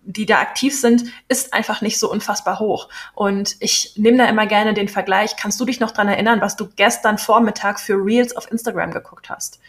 [0.09, 2.89] die da aktiv sind, ist einfach nicht so unfassbar hoch.
[3.13, 5.35] Und ich nehme da immer gerne den Vergleich.
[5.35, 9.29] Kannst du dich noch dran erinnern, was du gestern Vormittag für Reels auf Instagram geguckt
[9.29, 9.59] hast?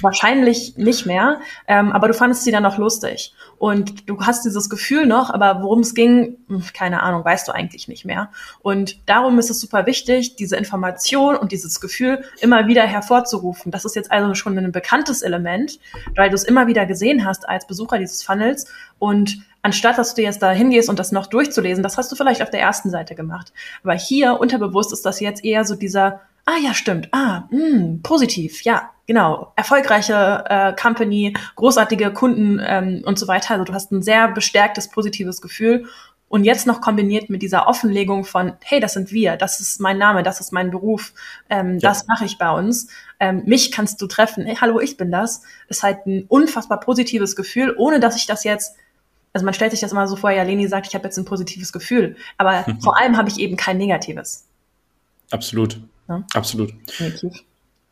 [0.00, 3.34] Wahrscheinlich nicht mehr, ähm, aber du fandest sie dann noch lustig.
[3.58, 7.52] Und du hast dieses Gefühl noch, aber worum es ging, hm, keine Ahnung, weißt du
[7.52, 8.32] eigentlich nicht mehr.
[8.62, 13.70] Und darum ist es super wichtig, diese Information und dieses Gefühl immer wieder hervorzurufen.
[13.70, 15.78] Das ist jetzt also schon ein bekanntes Element,
[16.16, 18.66] weil du es immer wieder gesehen hast als Besucher dieses Funnels
[18.98, 22.42] und anstatt dass du jetzt da hingehst und das noch durchzulesen, das hast du vielleicht
[22.42, 23.52] auf der ersten Seite gemacht.
[23.82, 28.02] Aber hier unterbewusst ist das jetzt eher so dieser, ah ja, stimmt, ah, mh, hm,
[28.02, 33.54] positiv, ja, genau, erfolgreiche äh, Company, großartige Kunden ähm, und so weiter.
[33.54, 35.86] Also du hast ein sehr bestärktes, positives Gefühl.
[36.28, 39.98] Und jetzt noch kombiniert mit dieser Offenlegung von, hey, das sind wir, das ist mein
[39.98, 41.12] Name, das ist mein Beruf,
[41.48, 41.88] ähm, ja.
[41.88, 42.88] das mache ich bei uns.
[43.20, 47.36] Ähm, mich kannst du treffen, hey, hallo, ich bin das, ist halt ein unfassbar positives
[47.36, 48.74] Gefühl, ohne dass ich das jetzt
[49.34, 51.24] also man stellt sich das immer so vor, ja, Leni sagt, ich habe jetzt ein
[51.24, 52.80] positives Gefühl, aber mhm.
[52.80, 54.44] vor allem habe ich eben kein negatives.
[55.30, 55.80] Absolut.
[56.08, 56.24] Ja?
[56.34, 56.72] Absolut.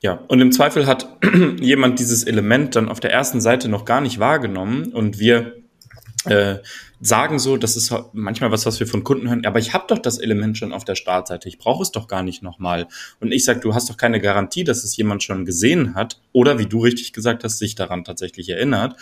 [0.00, 1.08] Ja, und im Zweifel hat
[1.60, 5.56] jemand dieses Element dann auf der ersten Seite noch gar nicht wahrgenommen und wir
[6.24, 6.58] äh,
[7.00, 9.98] sagen so, das ist manchmal was, was wir von Kunden hören, aber ich habe doch
[9.98, 12.86] das Element schon auf der Startseite, ich brauche es doch gar nicht nochmal.
[13.18, 16.60] Und ich sage, du hast doch keine Garantie, dass es jemand schon gesehen hat oder
[16.60, 18.96] wie du richtig gesagt hast, sich daran tatsächlich erinnert.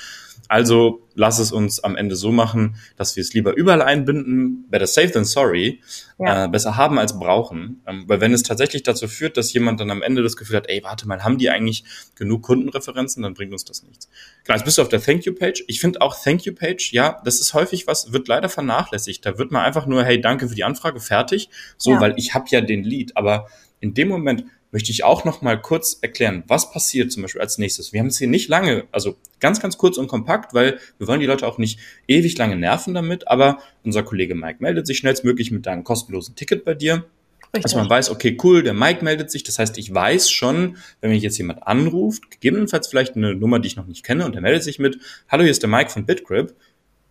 [0.49, 4.87] Also lass es uns am Ende so machen, dass wir es lieber überall einbinden, better
[4.87, 5.81] safe than sorry,
[6.19, 6.45] ja.
[6.45, 7.83] äh, besser haben als brauchen.
[7.87, 10.69] Ähm, weil wenn es tatsächlich dazu führt, dass jemand dann am Ende das Gefühl hat,
[10.69, 11.85] ey, warte mal, haben die eigentlich
[12.15, 14.09] genug Kundenreferenzen, dann bringt uns das nichts.
[14.45, 15.65] Klar, jetzt bist du auf der Thank You Page.
[15.67, 19.25] Ich finde auch Thank You Page, ja, das ist häufig was, wird leider vernachlässigt.
[19.27, 21.51] Da wird man einfach nur, hey, danke für die Anfrage, fertig.
[21.77, 22.01] So, ja.
[22.01, 23.17] weil ich habe ja den Lead.
[23.17, 23.49] Aber
[23.81, 27.59] in dem Moment, möchte ich auch noch mal kurz erklären, was passiert zum Beispiel als
[27.59, 27.93] nächstes.
[27.93, 31.21] Wir haben es hier nicht lange, also ganz, ganz kurz und kompakt, weil wir wollen
[31.21, 35.51] die Leute auch nicht ewig lange nerven damit, aber unser Kollege Mike meldet sich schnellstmöglich
[35.51, 37.05] mit einem kostenlosen Ticket bei dir.
[37.53, 37.63] Richtig.
[37.65, 39.43] Dass man weiß, okay, cool, der Mike meldet sich.
[39.43, 43.67] Das heißt, ich weiß schon, wenn mich jetzt jemand anruft, gegebenenfalls vielleicht eine Nummer, die
[43.67, 44.99] ich noch nicht kenne, und der meldet sich mit,
[45.29, 46.55] hallo, hier ist der Mike von BitGrip,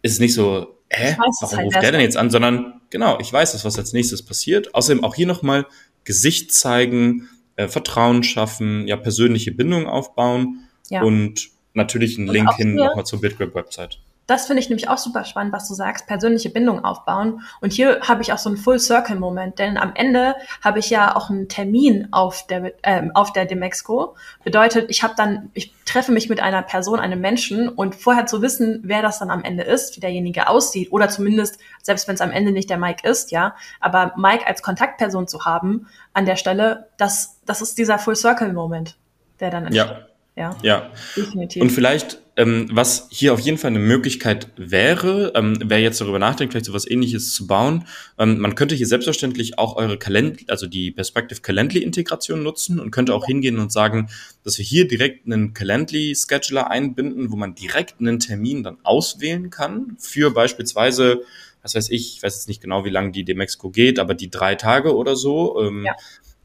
[0.01, 3.34] ist es nicht so, hä, warum halt ruft der denn jetzt an, sondern genau, ich
[3.34, 4.74] weiß das, was als nächstes passiert.
[4.74, 5.66] Außerdem auch hier nochmal
[6.05, 7.28] Gesicht zeigen,
[7.60, 11.03] äh, Vertrauen schaffen, ja, persönliche Bindungen aufbauen ja.
[11.03, 13.99] und natürlich einen und Link hin nochmal zur BitGrip-Website.
[14.30, 17.41] Das finde ich nämlich auch super spannend, was du sagst, persönliche Bindung aufbauen.
[17.61, 21.32] Und hier habe ich auch so einen Full-Circle-Moment, denn am Ende habe ich ja auch
[21.32, 24.15] einen Termin auf der, ähm, auf der Demexco.
[24.43, 28.43] Bedeutet, ich habe dann, ich treffe mich mit einer Person, einem Menschen und vorher zu
[28.43, 32.21] wissen, wer das dann am Ende ist, wie derjenige aussieht oder zumindest, selbst wenn es
[32.21, 36.36] am Ende nicht der Mike ist, ja, aber Mike als Kontaktperson zu haben an der
[36.36, 38.95] Stelle, das, das ist dieser Full-Circle-Moment,
[39.39, 39.88] der dann entsteht.
[39.88, 40.05] Ja.
[40.36, 40.91] Ja, ja.
[41.17, 41.61] definitiv.
[41.61, 46.19] Und vielleicht, ähm, was hier auf jeden Fall eine Möglichkeit wäre, ähm, wer jetzt darüber
[46.19, 47.85] nachdenkt, vielleicht sowas ähnliches zu bauen,
[48.17, 53.13] ähm, man könnte hier selbstverständlich auch eure Calendly, also die Perspective Calendly-Integration nutzen und könnte
[53.13, 54.07] auch hingehen und sagen,
[54.45, 59.97] dass wir hier direkt einen Calendly-Scheduler einbinden, wo man direkt einen Termin dann auswählen kann
[59.99, 61.23] für beispielsweise
[61.61, 64.29] was weiß ich, ich weiß jetzt nicht genau, wie lange die Demexco geht, aber die
[64.29, 65.59] drei Tage oder so.
[65.61, 65.93] Ähm, ja.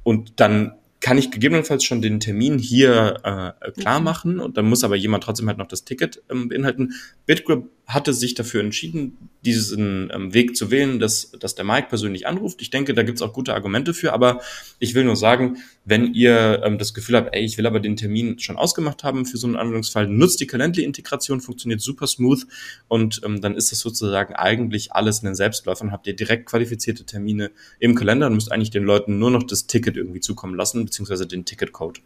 [0.02, 0.74] Und dann
[1.04, 4.04] kann ich gegebenenfalls schon den Termin hier äh, klar mhm.
[4.06, 6.94] machen und dann muss aber jemand trotzdem halt noch das Ticket ähm, beinhalten.
[7.26, 12.26] BitGrip hatte sich dafür entschieden, diesen ähm, Weg zu wählen, dass, dass der Mike persönlich
[12.26, 12.62] anruft.
[12.62, 14.40] Ich denke, da gibt's auch gute Argumente für, aber
[14.78, 17.96] ich will nur sagen, wenn ihr ähm, das Gefühl habt, ey, ich will aber den
[17.96, 22.46] Termin schon ausgemacht haben für so einen Anwendungsfall, nutzt die Calendly-Integration, funktioniert super smooth
[22.88, 27.04] und ähm, dann ist das sozusagen eigentlich alles ein Selbstläufer und habt ihr direkt qualifizierte
[27.04, 30.80] Termine im Kalender und müsst eigentlich den Leuten nur noch das Ticket irgendwie zukommen lassen,
[30.94, 32.00] beziehungsweise den Ticketcode.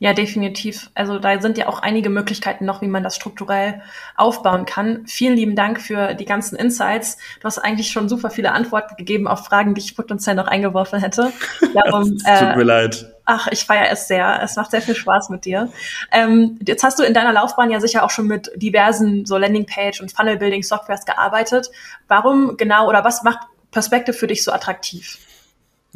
[0.00, 0.90] Ja, definitiv.
[0.94, 3.80] Also da sind ja auch einige Möglichkeiten noch, wie man das strukturell
[4.16, 5.06] aufbauen kann.
[5.06, 7.16] Vielen lieben Dank für die ganzen Insights.
[7.38, 10.98] Du hast eigentlich schon super viele Antworten gegeben auf Fragen, die ich potenziell noch eingeworfen
[10.98, 11.32] hätte.
[11.74, 13.14] Darum, äh, Tut mir leid.
[13.24, 14.42] Ach, ich feiere es sehr.
[14.42, 15.72] Es macht sehr viel Spaß mit dir.
[16.10, 20.00] Ähm, jetzt hast du in deiner Laufbahn ja sicher auch schon mit diversen so Landingpage
[20.00, 21.70] und Funnel-Building-Softwares gearbeitet.
[22.08, 23.38] Warum genau oder was macht
[23.70, 25.18] Perspective für dich so attraktiv?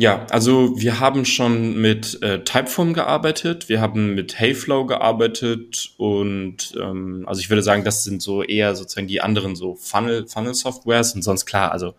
[0.00, 6.72] Ja, also wir haben schon mit äh, Typeform gearbeitet, wir haben mit Heyflow gearbeitet und
[6.80, 10.54] ähm, also ich würde sagen, das sind so eher sozusagen die anderen so Funnel Funnel
[10.54, 11.94] Softwares und sonst klar, also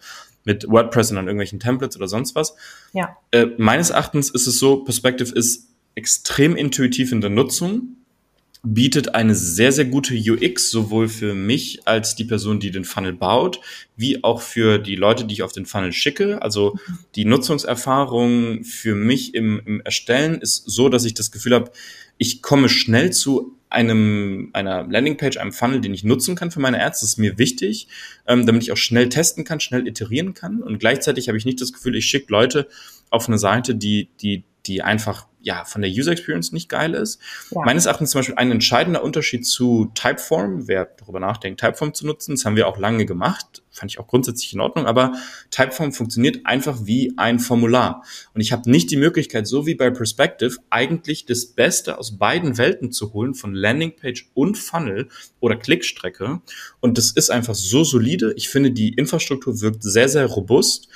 [0.45, 2.55] mit WordPress und dann irgendwelchen Templates oder sonst was.
[2.93, 3.17] Ja.
[3.31, 7.97] Äh, meines Erachtens ist es so, Perspective ist extrem intuitiv in der Nutzung
[8.61, 13.13] bietet eine sehr, sehr gute UX, sowohl für mich als die Person, die den Funnel
[13.13, 13.61] baut,
[13.95, 16.41] wie auch für die Leute, die ich auf den Funnel schicke.
[16.41, 16.77] Also
[17.15, 21.71] die Nutzungserfahrung für mich im, im Erstellen ist so, dass ich das Gefühl habe,
[22.17, 26.83] ich komme schnell zu einem, einer Landingpage, einem Funnel, den ich nutzen kann für meine
[26.83, 27.01] Ads.
[27.01, 27.87] Das ist mir wichtig,
[28.27, 30.61] ähm, damit ich auch schnell testen kann, schnell iterieren kann.
[30.61, 32.67] Und gleichzeitig habe ich nicht das Gefühl, ich schicke Leute
[33.09, 37.19] auf eine Seite, die, die, die einfach ja, von der User Experience nicht geil ist.
[37.51, 37.61] Ja.
[37.63, 42.35] Meines Erachtens zum Beispiel ein entscheidender Unterschied zu Typeform, wer darüber nachdenkt, Typeform zu nutzen,
[42.35, 45.13] das haben wir auch lange gemacht, fand ich auch grundsätzlich in Ordnung, aber
[45.49, 48.03] Typeform funktioniert einfach wie ein Formular.
[48.33, 52.57] Und ich habe nicht die Möglichkeit, so wie bei Perspective, eigentlich das Beste aus beiden
[52.57, 55.07] Welten zu holen, von Landingpage und Funnel
[55.39, 56.41] oder Klickstrecke.
[56.81, 58.33] Und das ist einfach so solide.
[58.35, 60.89] Ich finde, die Infrastruktur wirkt sehr, sehr robust.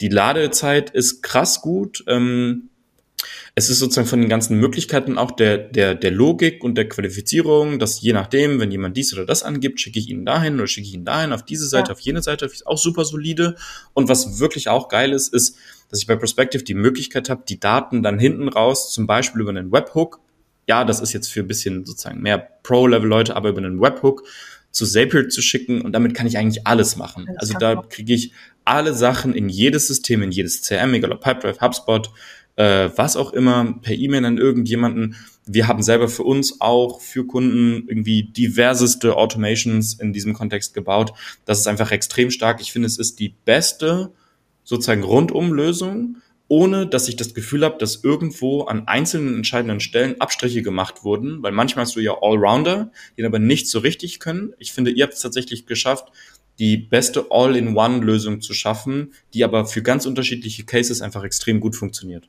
[0.00, 2.04] Die Ladezeit ist krass gut.
[2.06, 2.70] Ähm,
[3.54, 7.78] es ist sozusagen von den ganzen Möglichkeiten auch der, der, der Logik und der Qualifizierung,
[7.78, 10.86] dass je nachdem, wenn jemand dies oder das angibt, schicke ich ihn dahin oder schicke
[10.86, 11.92] ich ihn dahin, auf diese Seite, ja.
[11.94, 13.56] auf jene Seite, ist auch super solide.
[13.94, 15.56] Und was wirklich auch geil ist, ist,
[15.90, 19.50] dass ich bei Perspective die Möglichkeit habe, die Daten dann hinten raus, zum Beispiel über
[19.50, 20.20] einen Webhook,
[20.68, 24.24] ja, das ist jetzt für ein bisschen sozusagen mehr Pro-Level-Leute, aber über einen Webhook
[24.70, 27.26] zu Zapier zu schicken und damit kann ich eigentlich alles machen.
[27.36, 28.32] also da kriege ich
[28.64, 32.10] alle Sachen in jedes System, in jedes CM, egal ob Pipedrive, HubSpot,
[32.58, 35.14] äh, was auch immer, per E-Mail an irgendjemanden.
[35.46, 41.12] Wir haben selber für uns auch für Kunden irgendwie diverseste Automations in diesem Kontext gebaut.
[41.44, 42.60] Das ist einfach extrem stark.
[42.60, 44.12] Ich finde, es ist die beste
[44.64, 46.16] sozusagen Rundumlösung,
[46.48, 51.40] ohne dass ich das Gefühl habe, dass irgendwo an einzelnen entscheidenden Stellen Abstriche gemacht wurden,
[51.44, 54.52] weil manchmal hast du ja Allrounder, die aber nicht so richtig können.
[54.58, 56.08] Ich finde, ihr habt es tatsächlich geschafft,
[56.58, 62.28] die beste All-in-One-Lösung zu schaffen, die aber für ganz unterschiedliche Cases einfach extrem gut funktioniert.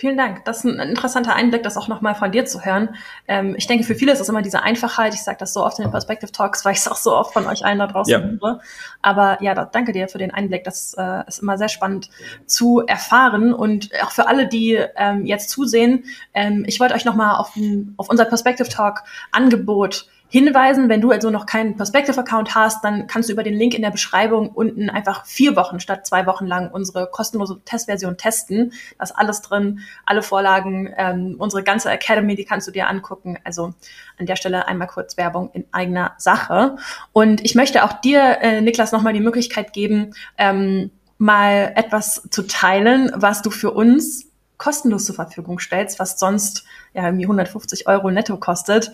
[0.00, 0.44] Vielen Dank.
[0.44, 2.90] Das ist ein interessanter Einblick, das auch nochmal von dir zu hören.
[3.26, 5.12] Ähm, ich denke, für viele ist es immer diese Einfachheit.
[5.12, 7.32] Ich sage das so oft in den Perspective Talks, weil ich es auch so oft
[7.32, 8.20] von euch allen da draußen ja.
[8.20, 8.60] höre.
[9.02, 10.62] Aber ja, da, danke dir für den Einblick.
[10.62, 12.10] Das äh, ist immer sehr spannend
[12.46, 13.52] zu erfahren.
[13.52, 17.54] Und auch für alle, die ähm, jetzt zusehen, ähm, ich wollte euch nochmal auf,
[17.96, 20.88] auf unser Perspective Talk Angebot hinweisen.
[20.88, 23.90] Wenn du also noch keinen Perspective-Account hast, dann kannst du über den Link in der
[23.90, 28.72] Beschreibung unten einfach vier Wochen statt zwei Wochen lang unsere kostenlose Testversion testen.
[28.98, 33.38] Da ist alles drin, alle Vorlagen, ähm, unsere ganze Academy, die kannst du dir angucken.
[33.44, 33.74] Also
[34.18, 36.76] an der Stelle einmal kurz Werbung in eigener Sache.
[37.12, 42.46] Und ich möchte auch dir, äh, Niklas, nochmal die Möglichkeit geben, ähm, mal etwas zu
[42.46, 48.10] teilen, was du für uns kostenlos zur Verfügung stellst, was sonst ja irgendwie 150 Euro
[48.10, 48.92] netto kostet.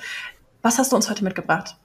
[0.64, 1.76] Was hast du uns heute mitgebracht?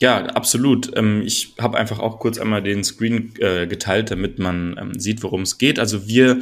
[0.00, 0.96] Ja, absolut.
[0.96, 5.24] Ähm, ich habe einfach auch kurz einmal den Screen äh, geteilt, damit man ähm, sieht,
[5.24, 5.80] worum es geht.
[5.80, 6.40] Also wir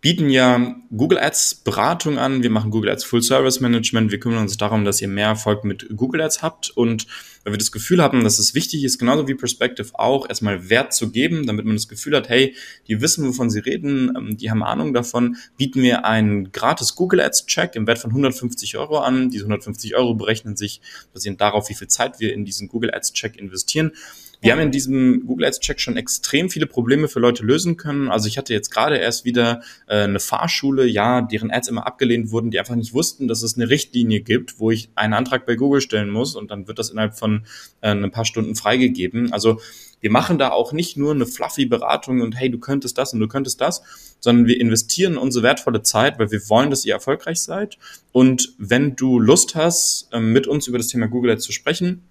[0.00, 2.42] bieten ja Google Ads Beratung an.
[2.42, 4.12] Wir machen Google Ads Full Service Management.
[4.12, 6.70] Wir kümmern uns darum, dass ihr mehr Erfolg mit Google Ads habt.
[6.70, 7.08] Und
[7.42, 10.94] weil wir das Gefühl haben, dass es wichtig ist, genauso wie Perspective auch, erstmal Wert
[10.94, 12.54] zu geben, damit man das Gefühl hat, hey,
[12.86, 17.20] die wissen, wovon sie reden, ähm, die haben Ahnung davon, bieten wir einen gratis Google
[17.20, 19.30] Ads Check im Wert von 150 Euro an.
[19.30, 20.80] Diese 150 Euro berechnen sich
[21.12, 23.92] basierend darauf, wie viel Zeit wir in diesen Google Ads Check investieren.
[24.40, 28.08] Wir haben in diesem Google Ads Check schon extrem viele Probleme für Leute lösen können.
[28.08, 32.30] Also ich hatte jetzt gerade erst wieder äh, eine Fahrschule, ja, deren Ads immer abgelehnt
[32.30, 35.56] wurden, die einfach nicht wussten, dass es eine Richtlinie gibt, wo ich einen Antrag bei
[35.56, 37.46] Google stellen muss und dann wird das innerhalb von
[37.80, 39.32] äh, ein paar Stunden freigegeben.
[39.32, 39.60] Also
[40.00, 43.18] wir machen da auch nicht nur eine fluffy Beratung und hey, du könntest das und
[43.18, 43.82] du könntest das,
[44.20, 47.76] sondern wir investieren unsere wertvolle Zeit, weil wir wollen, dass ihr erfolgreich seid.
[48.12, 52.04] Und wenn du Lust hast, äh, mit uns über das Thema Google Ads zu sprechen,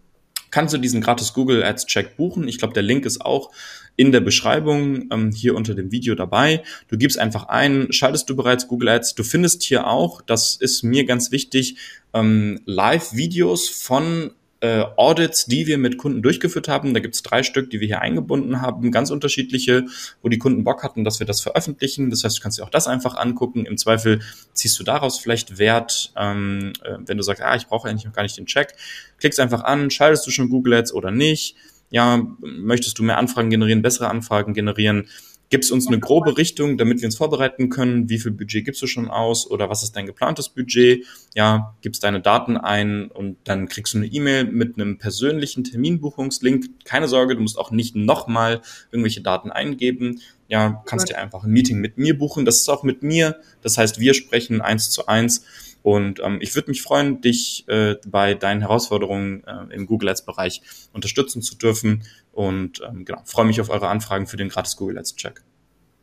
[0.58, 2.48] kannst du diesen gratis Google Ads Check buchen.
[2.48, 3.52] Ich glaube, der Link ist auch
[3.96, 6.64] in der Beschreibung ähm, hier unter dem Video dabei.
[6.88, 9.14] Du gibst einfach ein, schaltest du bereits Google Ads.
[9.14, 11.78] Du findest hier auch, das ist mir ganz wichtig,
[12.16, 14.32] ähm, Live-Videos von
[14.62, 16.94] äh, Audits, die wir mit Kunden durchgeführt haben.
[16.94, 19.86] Da gibt es drei Stück, die wir hier eingebunden haben, ganz unterschiedliche,
[20.22, 22.10] wo die Kunden Bock hatten, dass wir das veröffentlichen.
[22.10, 23.66] Das heißt, du kannst dir auch das einfach angucken.
[23.66, 24.22] Im Zweifel
[24.54, 28.14] ziehst du daraus vielleicht Wert, ähm, äh, wenn du sagst, ah, ich brauche eigentlich noch
[28.14, 28.74] gar nicht den Check.
[29.20, 31.56] Klickst einfach an, schaltest du schon Google Ads oder nicht.
[31.90, 35.08] Ja, möchtest du mehr Anfragen generieren, bessere Anfragen generieren?
[35.50, 38.10] Gibst uns eine grobe Richtung, damit wir uns vorbereiten können.
[38.10, 41.06] Wie viel Budget gibst du schon aus oder was ist dein geplantes Budget?
[41.36, 46.84] Ja, gibst deine Daten ein und dann kriegst du eine E-Mail mit einem persönlichen Terminbuchungslink.
[46.84, 50.20] Keine Sorge, du musst auch nicht nochmal irgendwelche Daten eingeben.
[50.50, 52.46] Ja, kannst dir einfach ein Meeting mit mir buchen.
[52.46, 53.38] Das ist auch mit mir.
[53.62, 55.46] Das heißt, wir sprechen eins zu eins.
[55.88, 60.26] Und ähm, ich würde mich freuen, dich äh, bei deinen Herausforderungen äh, im Google Ads
[60.26, 60.62] Bereich
[60.92, 62.04] unterstützen zu dürfen.
[62.34, 65.44] Und ähm, genau, freue mich auf eure Anfragen für den gratis Google Ads Check.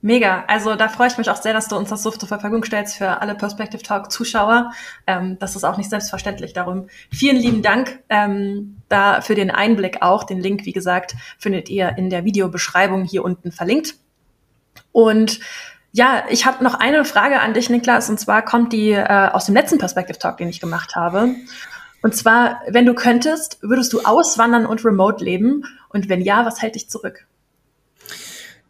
[0.00, 0.46] Mega.
[0.46, 2.96] Also da freue ich mich auch sehr, dass du uns das so zur Verfügung stellst
[2.96, 4.72] für alle Perspective Talk Zuschauer.
[5.06, 6.54] Ähm, das ist auch nicht selbstverständlich.
[6.54, 10.24] Darum vielen lieben Dank ähm, da für den Einblick auch.
[10.24, 13.96] Den Link, wie gesagt, findet ihr in der Videobeschreibung hier unten verlinkt.
[14.92, 15.40] Und
[15.96, 19.46] ja, ich habe noch eine Frage an dich, Niklas, und zwar kommt die äh, aus
[19.46, 21.36] dem letzten Perspective Talk, den ich gemacht habe.
[22.02, 25.64] Und zwar, wenn du könntest, würdest du auswandern und remote leben?
[25.90, 27.26] Und wenn ja, was hält dich zurück?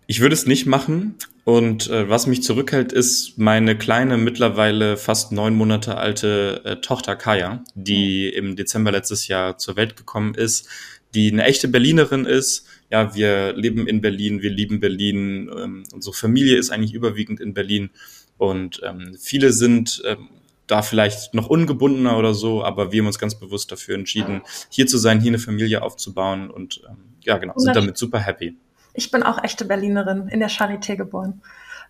[0.07, 1.15] Ich würde es nicht machen.
[1.45, 7.17] Und äh, was mich zurückhält, ist meine kleine, mittlerweile fast neun Monate alte äh, Tochter
[7.17, 8.39] Kaya, die mhm.
[8.39, 10.69] im Dezember letztes Jahr zur Welt gekommen ist,
[11.15, 16.15] die eine echte Berlinerin ist, ja, wir leben in Berlin, wir lieben Berlin, ähm, unsere
[16.15, 17.91] Familie ist eigentlich überwiegend in Berlin
[18.39, 20.29] und ähm, viele sind ähm,
[20.69, 24.87] da vielleicht noch ungebundener oder so, aber wir haben uns ganz bewusst dafür entschieden, hier
[24.87, 28.57] zu sein, hier eine Familie aufzubauen und ähm, ja, genau, sind damit super happy.
[28.93, 31.43] Ich bin auch echte Berlinerin, in der Charité geboren.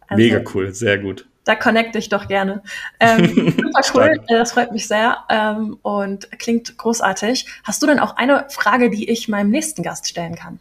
[0.07, 1.27] Also, Mega cool, sehr gut.
[1.45, 2.63] Da connecte ich doch gerne.
[2.99, 3.27] Ähm,
[3.59, 7.47] super cool, äh, das freut mich sehr ähm, und klingt großartig.
[7.63, 10.61] Hast du denn auch eine Frage, die ich meinem nächsten Gast stellen kann?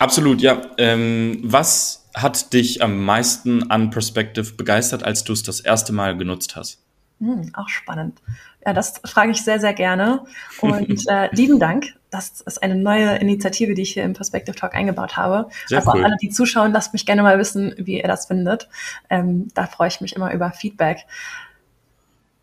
[0.00, 0.62] Absolut, ja.
[0.78, 6.16] Ähm, was hat dich am meisten an Perspective begeistert, als du es das erste Mal
[6.16, 6.80] genutzt hast?
[7.20, 8.22] Hm, auch spannend.
[8.64, 10.24] Ja, das frage ich sehr, sehr gerne.
[10.62, 11.94] Und äh, lieben Dank.
[12.08, 15.50] Das ist eine neue Initiative, die ich hier im Perspective Talk eingebaut habe.
[15.66, 16.02] Sehr also cool.
[16.02, 18.70] alle, die zuschauen, lasst mich gerne mal wissen, wie ihr das findet.
[19.10, 21.04] Ähm, da freue ich mich immer über Feedback.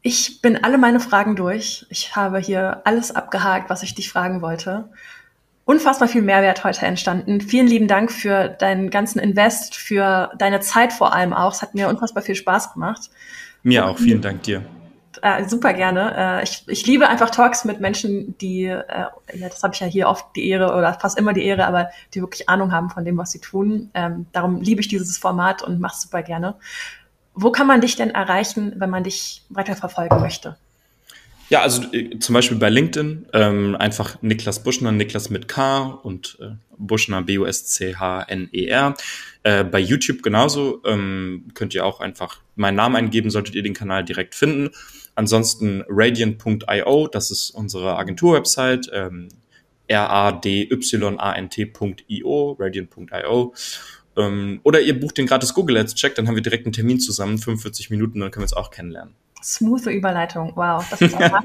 [0.03, 1.87] Ich bin alle meine Fragen durch.
[1.89, 4.89] Ich habe hier alles abgehakt, was ich dich fragen wollte
[5.67, 7.41] unfassbar viel Mehrwert heute entstanden.
[7.41, 11.53] Vielen lieben Dank für deinen ganzen Invest, für deine Zeit vor allem auch.
[11.53, 13.09] Es hat mir unfassbar viel Spaß gemacht.
[13.63, 13.97] Mir auch.
[13.97, 14.65] Vielen Dank dir.
[15.21, 16.39] Äh, super gerne.
[16.39, 19.87] Äh, ich, ich liebe einfach Talks mit Menschen, die, äh, ja, das habe ich ja
[19.87, 23.03] hier oft die Ehre oder fast immer die Ehre, aber die wirklich Ahnung haben von
[23.03, 23.89] dem, was sie tun.
[23.93, 26.55] Ähm, darum liebe ich dieses Format und mache super gerne.
[27.33, 30.55] wo kann man dich denn erreichen, wenn man dich weiter verfolgen möchte?
[31.49, 36.37] Ja, also äh, zum Beispiel bei LinkedIn ähm, einfach Niklas Buschner, Niklas mit K und
[36.41, 38.93] äh, Buschner B-U-S-C-H-N-E-R.
[39.43, 43.73] Äh, bei YouTube genauso ähm, könnt ihr auch einfach meinen Namen eingeben, solltet ihr den
[43.73, 44.71] Kanal direkt finden.
[45.15, 49.29] Ansonsten radiant.io, das ist unsere Agentur-Website, ähm,
[49.87, 51.21] R-A-D-Y-A-N-T.io,
[52.59, 53.53] radiant.io.
[54.17, 56.99] Ähm, oder ihr bucht den gratis Google Ads Check, dann haben wir direkt einen Termin
[56.99, 59.15] zusammen, 45 Minuten, dann können wir uns auch kennenlernen.
[59.47, 61.41] Smooth Überleitung, wow, das ist auch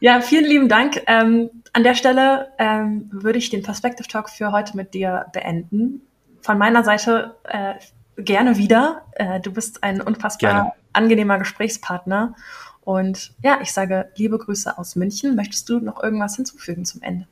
[0.00, 1.02] Ja, vielen lieben Dank.
[1.06, 6.02] Ähm, an der Stelle ähm, würde ich den Perspective Talk für heute mit dir beenden.
[6.42, 7.74] Von meiner Seite äh,
[8.16, 9.02] gerne wieder.
[9.12, 10.72] Äh, du bist ein unfassbar gerne.
[10.92, 12.34] angenehmer Gesprächspartner.
[12.80, 15.36] Und ja, ich sage liebe Grüße aus München.
[15.36, 17.28] Möchtest du noch irgendwas hinzufügen zum Ende?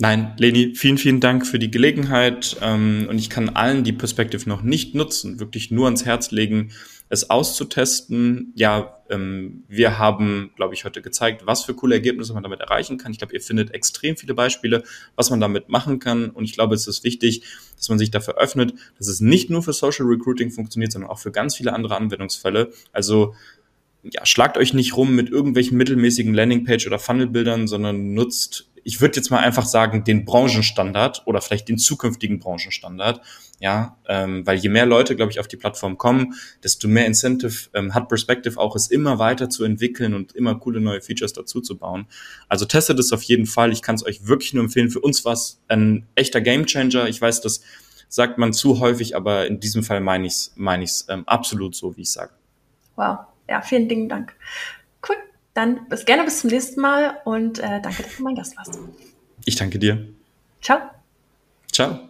[0.00, 2.56] Nein, Leni, vielen, vielen Dank für die Gelegenheit.
[2.62, 6.70] Ähm, und ich kann allen, die Perspective noch nicht nutzen, wirklich nur ans Herz legen,
[7.08, 8.52] es auszutesten.
[8.54, 12.98] Ja, ähm, wir haben, glaube ich, heute gezeigt, was für coole Ergebnisse man damit erreichen
[12.98, 13.12] kann.
[13.12, 14.82] Ich glaube, ihr findet extrem viele Beispiele,
[15.16, 16.30] was man damit machen kann.
[16.30, 17.42] Und ich glaube, es ist wichtig,
[17.76, 21.18] dass man sich dafür öffnet, dass es nicht nur für Social Recruiting funktioniert, sondern auch
[21.18, 22.72] für ganz viele andere Anwendungsfälle.
[22.92, 23.34] Also
[24.02, 29.16] ja, schlagt euch nicht rum mit irgendwelchen mittelmäßigen Landingpage oder Funnelbildern, sondern nutzt ich würde
[29.16, 33.20] jetzt mal einfach sagen, den Branchenstandard oder vielleicht den zukünftigen Branchenstandard.
[33.60, 37.68] Ja, ähm, weil je mehr Leute, glaube ich, auf die Plattform kommen, desto mehr Incentive
[37.74, 41.60] ähm, hat Perspective auch, es immer weiter zu entwickeln und immer coole neue Features dazu
[41.60, 42.06] zu bauen.
[42.48, 43.72] Also testet es auf jeden Fall.
[43.72, 44.90] Ich kann es euch wirklich nur empfehlen.
[44.90, 47.08] Für uns war es ein echter Gamechanger.
[47.08, 47.62] Ich weiß, das
[48.08, 51.74] sagt man zu häufig, aber in diesem Fall meine ich es meine ich's, ähm, absolut
[51.74, 52.32] so, wie ich sage.
[52.96, 54.34] Wow, ja, vielen lieben Dank.
[55.06, 55.16] Cool.
[55.54, 58.78] Dann bis gerne bis zum nächsten Mal und äh, danke, dass du mein Gast warst.
[59.44, 60.06] Ich danke dir.
[60.60, 60.78] Ciao.
[61.72, 62.07] Ciao.